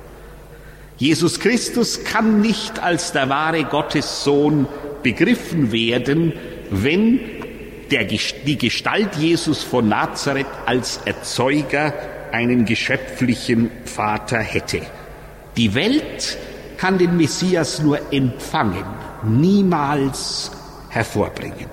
Jesus 1.03 1.40
Christus 1.40 2.05
kann 2.05 2.40
nicht 2.40 2.78
als 2.78 3.11
der 3.11 3.28
wahre 3.28 3.64
Gottessohn 3.64 4.68
begriffen 5.03 5.72
werden, 5.72 6.32
wenn 6.70 7.18
der, 7.90 8.05
die 8.05 8.57
Gestalt 8.57 9.16
Jesus 9.16 9.64
von 9.64 9.88
Nazareth 9.88 10.46
als 10.64 11.00
Erzeuger 11.05 11.92
einen 12.30 12.66
geschöpflichen 12.66 13.72
Vater 13.84 14.38
hätte. 14.38 14.82
Die 15.57 15.74
Welt 15.74 16.38
kann 16.76 16.98
den 16.98 17.16
Messias 17.16 17.82
nur 17.82 18.12
empfangen, 18.12 18.84
niemals 19.24 20.53
hervorbringen. 20.88 21.66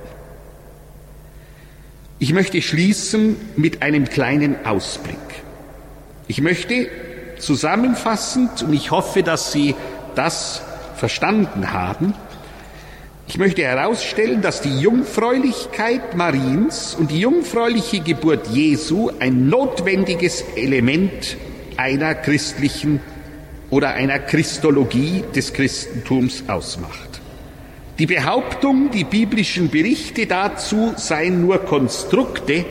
Ich 2.17 2.33
möchte 2.33 2.63
schließen 2.63 3.35
mit 3.55 3.83
einem 3.83 4.09
kleinen 4.09 4.65
Ausblick. 4.65 5.17
Ich 6.27 6.41
möchte 6.41 6.89
zusammenfassend, 7.39 8.63
und 8.63 8.73
ich 8.73 8.91
hoffe, 8.91 9.23
dass 9.23 9.51
Sie 9.51 9.75
das 10.15 10.61
verstanden 10.95 11.71
haben, 11.71 12.13
ich 13.29 13.37
möchte 13.37 13.61
herausstellen, 13.61 14.41
dass 14.41 14.61
die 14.61 14.79
Jungfräulichkeit 14.79 16.15
Mariens 16.15 16.95
und 16.99 17.11
die 17.11 17.19
jungfräuliche 17.19 17.99
Geburt 17.99 18.47
Jesu 18.47 19.11
ein 19.19 19.49
notwendiges 19.49 20.43
Element 20.55 21.37
einer 21.77 22.15
christlichen 22.15 23.01
oder 23.69 23.89
einer 23.89 24.17
Christologie 24.17 25.23
des 25.35 25.53
Christentums 25.53 26.43
ausmacht. 26.47 27.21
Die 27.99 28.07
Behauptung, 28.07 28.89
die 28.89 29.03
biblischen 29.03 29.69
Berichte 29.69 30.25
dazu 30.25 30.93
seien 30.97 31.41
nur 31.41 31.59
Konstrukte, 31.59 32.65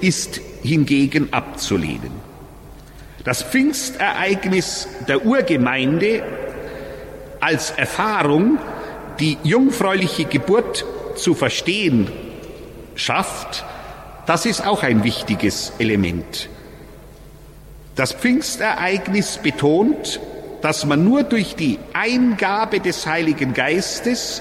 ist 0.00 0.40
hingegen 0.64 1.32
abzulehnen. 1.32 2.29
Das 3.24 3.42
Pfingstereignis 3.42 4.88
der 5.06 5.26
Urgemeinde 5.26 6.22
als 7.38 7.70
Erfahrung 7.70 8.58
die 9.18 9.36
jungfräuliche 9.44 10.24
Geburt 10.24 10.86
zu 11.16 11.34
verstehen 11.34 12.10
schafft, 12.94 13.64
das 14.24 14.46
ist 14.46 14.66
auch 14.66 14.82
ein 14.82 15.04
wichtiges 15.04 15.72
Element. 15.78 16.48
Das 17.94 18.14
Pfingstereignis 18.14 19.38
betont, 19.42 20.20
dass 20.62 20.86
man 20.86 21.04
nur 21.04 21.22
durch 21.22 21.56
die 21.56 21.78
Eingabe 21.92 22.80
des 22.80 23.06
Heiligen 23.06 23.52
Geistes, 23.52 24.40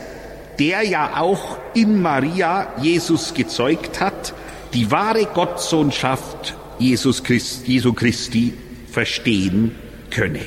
der 0.57 0.84
ja 0.84 1.17
auch 1.17 1.57
in 1.73 2.01
Maria 2.01 2.67
Jesus 2.82 3.34
gezeugt 3.34 3.99
hat, 3.99 4.34
die 4.73 4.89
wahre 4.91 5.25
Gottsohnschaft 5.25 6.55
Jesus 6.77 7.23
Christ, 7.23 7.67
Jesu 7.67 7.91
Christi 7.91 8.53
verstehen 8.91 9.75
könne. 10.09 10.41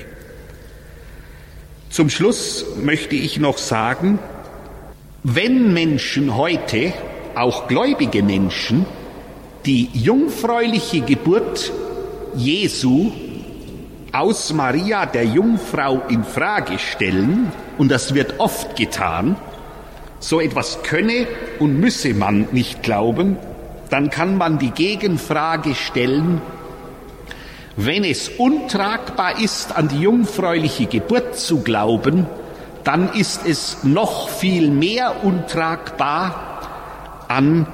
Zum 1.90 2.08
Schluss 2.08 2.64
möchte 2.82 3.16
ich 3.16 3.38
noch 3.38 3.58
sagen, 3.58 4.18
wenn 5.24 5.72
Menschen 5.72 6.36
heute, 6.36 6.92
auch 7.34 7.68
gläubige 7.68 8.22
Menschen, 8.22 8.86
die 9.66 9.88
jungfräuliche 9.92 11.02
Geburt 11.02 11.72
Jesu 12.34 13.12
aus 14.10 14.52
Maria 14.52 15.06
der 15.06 15.24
Jungfrau 15.24 16.02
in 16.08 16.24
Frage 16.24 16.78
stellen, 16.78 17.52
und 17.78 17.90
das 17.90 18.14
wird 18.14 18.40
oft 18.40 18.76
getan, 18.76 19.36
so 20.18 20.40
etwas 20.40 20.82
könne 20.82 21.26
und 21.58 21.78
müsse 21.78 22.14
man 22.14 22.48
nicht 22.52 22.82
glauben, 22.82 23.36
dann 23.90 24.10
kann 24.10 24.36
man 24.36 24.58
die 24.58 24.70
Gegenfrage 24.70 25.74
stellen, 25.74 26.40
wenn 27.76 28.04
es 28.04 28.28
untragbar 28.28 29.40
ist, 29.40 29.76
an 29.76 29.88
die 29.88 30.00
jungfräuliche 30.00 30.86
Geburt 30.86 31.38
zu 31.38 31.62
glauben, 31.62 32.26
dann 32.84 33.12
ist 33.12 33.46
es 33.46 33.84
noch 33.84 34.28
viel 34.28 34.70
mehr 34.70 35.24
untragbar, 35.24 37.24
an 37.28 37.66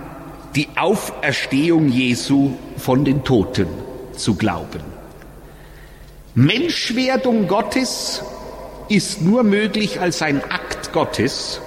die 0.54 0.68
Auferstehung 0.76 1.88
Jesu 1.88 2.52
von 2.76 3.04
den 3.04 3.24
Toten 3.24 3.68
zu 4.16 4.34
glauben. 4.34 4.82
Menschwerdung 6.34 7.48
Gottes 7.48 8.22
ist 8.88 9.22
nur 9.22 9.42
möglich 9.42 10.00
als 10.00 10.22
ein 10.22 10.42
Akt 10.44 10.92
Gottes. 10.92 11.60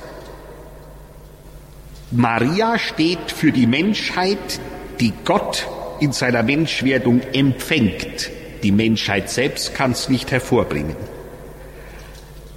Maria 2.11 2.79
steht 2.79 3.31
für 3.31 3.51
die 3.51 3.67
Menschheit, 3.67 4.59
die 4.99 5.13
Gott 5.25 5.67
in 6.01 6.11
seiner 6.11 6.43
Menschwerdung 6.43 7.21
empfängt. 7.31 8.31
Die 8.63 8.71
Menschheit 8.71 9.29
selbst 9.29 9.75
kann 9.75 9.91
es 9.91 10.09
nicht 10.09 10.31
hervorbringen. 10.31 10.95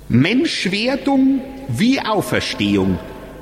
Menschwerdung 0.08 1.42
wie 1.68 2.00
Auferstehung 2.00 2.98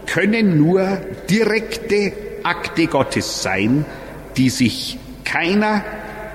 können 0.06 0.58
nur 0.58 0.98
direkte 1.30 2.12
Akte 2.42 2.88
Gottes 2.88 3.42
sein, 3.42 3.84
die 4.36 4.50
sich 4.50 4.98
keiner 5.24 5.84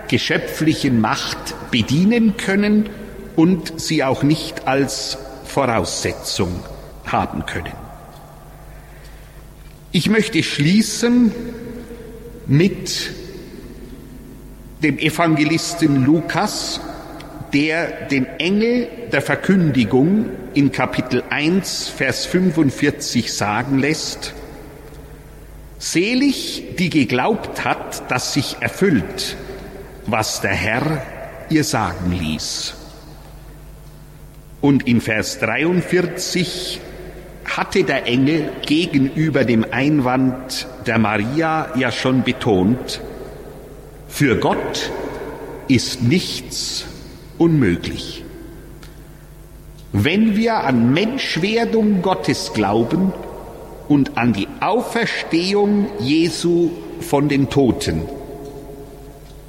geschöpflichen 0.08 1.02
Macht 1.02 1.38
bedienen 1.70 2.38
können 2.38 2.90
und 3.36 3.80
sie 3.80 4.04
auch 4.04 4.24
nicht 4.24 4.66
als 4.66 5.18
Voraussetzung 5.46 6.64
haben 7.06 7.46
können. 7.46 7.74
Ich 9.92 10.10
möchte 10.10 10.42
schließen 10.44 11.32
mit 12.46 13.12
dem 14.82 15.00
Evangelisten 15.00 16.06
Lukas, 16.06 16.80
der 17.54 18.08
den 18.08 18.26
Engel 18.40 18.88
der 19.12 19.22
Verkündigung 19.22 20.26
in 20.54 20.72
Kapitel 20.72 21.24
1, 21.30 21.90
Vers 21.90 22.26
45 22.26 23.34
sagen 23.34 23.80
lässt, 23.80 24.34
Selig, 25.80 26.76
die 26.80 26.90
geglaubt 26.90 27.64
hat, 27.64 28.10
dass 28.10 28.34
sich 28.34 28.58
erfüllt, 28.62 29.38
was 30.08 30.42
der 30.42 30.54
Herr 30.54 31.04
ihr 31.50 31.64
sagen 31.64 32.12
ließ. 32.12 32.74
Und 34.60 34.88
in 34.88 35.02
Vers 35.02 35.40
43 35.40 36.82
hatte 37.46 37.84
der 37.84 38.08
Engel 38.08 38.50
gegenüber 38.66 39.46
dem 39.46 39.66
Einwand 39.70 40.68
der 40.88 40.98
Maria 40.98 41.70
ja 41.76 41.92
schon 41.92 42.24
betont, 42.24 43.02
für 44.08 44.38
Gott 44.38 44.92
ist 45.68 46.02
nichts 46.02 46.86
unmöglich. 47.38 48.24
Wenn 49.94 50.36
wir 50.36 50.64
an 50.64 50.94
Menschwerdung 50.94 52.02
Gottes 52.02 52.52
glauben 52.54 53.14
und 53.88 54.18
an 54.18 54.34
die 54.34 54.48
Auferstehung 54.60 55.88
Jesu 56.00 56.72
von 57.00 57.30
den 57.30 57.50
Toten, 57.50 58.04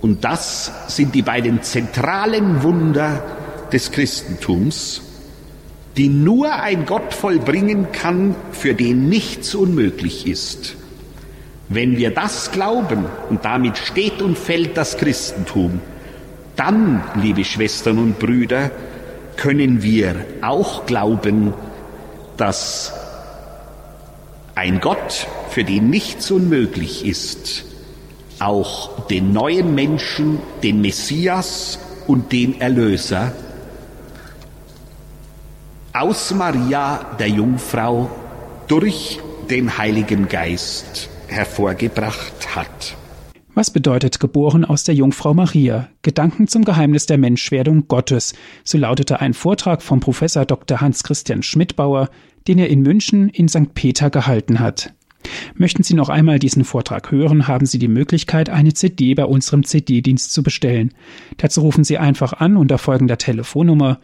und 0.01 0.25
das 0.25 0.71
sind 0.87 1.15
die 1.15 1.23
beiden 1.23 1.63
zentralen 1.63 2.63
Wunder 2.63 3.23
des 3.73 3.91
Christentums, 3.91 5.03
die 5.97 6.09
nur 6.09 6.53
ein 6.55 6.87
Gott 6.87 7.13
vollbringen 7.13 7.91
kann, 7.91 8.37
für 8.53 8.75
den 8.75 9.09
nichts 9.09 9.57
unmöglich 9.57 10.27
ist. 10.27 10.78
Wenn 11.69 11.99
wir 11.99 12.11
das 12.11 12.51
glauben, 12.51 13.05
und 13.29 13.45
damit 13.45 13.77
steht 13.77 14.23
und 14.23 14.39
fällt 14.39 14.77
das 14.77 14.97
Christentum, 14.97 15.81
dann, 16.57 17.05
liebe 17.15 17.45
Schwestern 17.45 17.99
und 17.99 18.19
Brüder, 18.19 18.71
können 19.37 19.83
wir 19.83 20.17
auch 20.41 20.87
glauben, 20.87 21.53
dass 22.37 22.93
ein 24.55 24.81
Gott, 24.81 25.27
für 25.51 25.63
den 25.63 25.91
nichts 25.91 26.31
unmöglich 26.31 27.07
ist, 27.07 27.65
auch 28.41 29.07
den 29.07 29.33
neuen 29.33 29.75
Menschen, 29.75 30.39
den 30.63 30.81
Messias 30.81 31.79
und 32.07 32.33
den 32.33 32.61
Erlöser 32.61 33.33
aus 35.93 36.33
Maria 36.33 37.17
der 37.19 37.29
Jungfrau 37.29 38.11
durch 38.69 39.21
den 39.51 39.79
Heiligen 39.79 40.29
Geist 40.29 41.09
hervorgebracht 41.29 42.57
hat. 42.57 42.97
Was 43.55 43.73
bedeutet 43.73 44.21
geboren 44.21 44.65
aus 44.65 44.85
der 44.85 44.95
Jungfrau 44.95 45.35
Maria? 45.35 45.89
Gedanken 46.03 46.47
zum 46.47 46.65
Geheimnis 46.65 47.07
der 47.07 47.19
Menschwerdung 47.19 47.89
Gottes. 47.89 48.35
So 48.63 48.79
lautete 48.79 49.21
ein 49.21 49.35
Vortrag 49.35 49.83
vom 49.83 49.99
Professor 49.99 50.45
Dr. 50.45 50.81
Hans 50.81 51.03
Christian 51.03 51.43
Schmidbauer, 51.43 52.09
den 52.47 52.59
er 52.59 52.69
in 52.69 52.83
München 52.83 53.29
in 53.29 53.49
St. 53.49 53.75
Peter 53.75 54.11
gehalten 54.11 54.61
hat. 54.61 54.95
Möchten 55.55 55.83
Sie 55.83 55.95
noch 55.95 56.09
einmal 56.09 56.39
diesen 56.39 56.65
Vortrag 56.65 57.11
hören, 57.11 57.49
haben 57.49 57.67
Sie 57.67 57.79
die 57.79 57.89
Möglichkeit, 57.89 58.49
eine 58.49 58.75
CD 58.75 59.15
bei 59.15 59.25
unserem 59.25 59.65
CD-Dienst 59.65 60.33
zu 60.33 60.43
bestellen. 60.43 60.95
Dazu 61.37 61.63
rufen 61.63 61.83
Sie 61.83 61.99
einfach 61.99 62.35
an 62.35 62.57
unter 62.57 62.79
folgender 62.79 63.19
Telefonnummer 63.19 63.99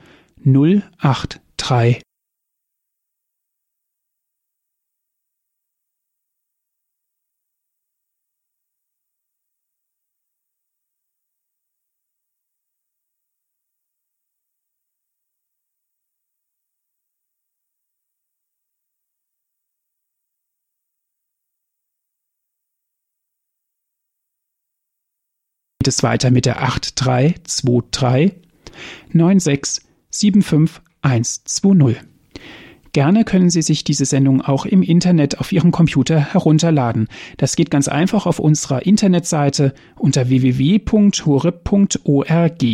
083 0.44 2.02
geht 25.84 25.92
es 25.92 26.02
weiter 26.02 26.30
mit 26.30 26.46
der 26.46 26.62
8323 26.62 28.32
9675120. 29.12 31.96
Gerne 32.94 33.24
können 33.24 33.50
Sie 33.50 33.60
sich 33.60 33.84
diese 33.84 34.06
Sendung 34.06 34.40
auch 34.40 34.64
im 34.64 34.82
Internet 34.82 35.40
auf 35.40 35.52
Ihrem 35.52 35.72
Computer 35.72 36.18
herunterladen. 36.18 37.08
Das 37.36 37.54
geht 37.54 37.70
ganz 37.70 37.88
einfach 37.88 38.24
auf 38.24 38.38
unserer 38.38 38.86
Internetseite 38.86 39.74
unter 39.96 40.30
www.horeb.org. 40.30 42.64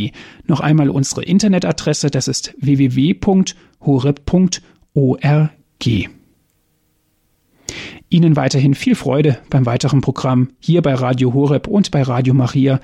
Noch 0.47 0.61
einmal 0.61 0.91
unsere 0.91 1.25
Internetadresse, 1.25 2.13
das 2.13 2.29
ist 2.29 2.55
www.horeb.org. 2.61 3.51
Ihnen 8.13 8.35
weiterhin 8.37 8.75
viel 8.75 8.95
Freude 8.95 9.39
beim 9.51 9.67
weiteren 9.67 10.01
Programm 10.01 10.51
hier 10.61 10.83
bei 10.83 10.95
Radio 10.95 11.35
Horeb 11.35 11.67
und 11.67 11.91
bei 11.91 12.03
Radio 12.03 12.35
Maria. 12.35 12.79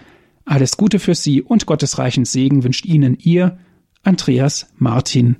Alles 0.47 0.77
Gute 0.77 1.01
für 1.01 1.17
Sie 1.17 1.43
und 1.43 1.67
Gottes 1.67 1.99
reichen 1.99 2.25
Segen 2.25 2.63
wünscht 2.63 2.87
Ihnen 2.87 3.19
Ihr 3.19 3.59
Andreas 4.05 4.73
Martin. 4.77 5.37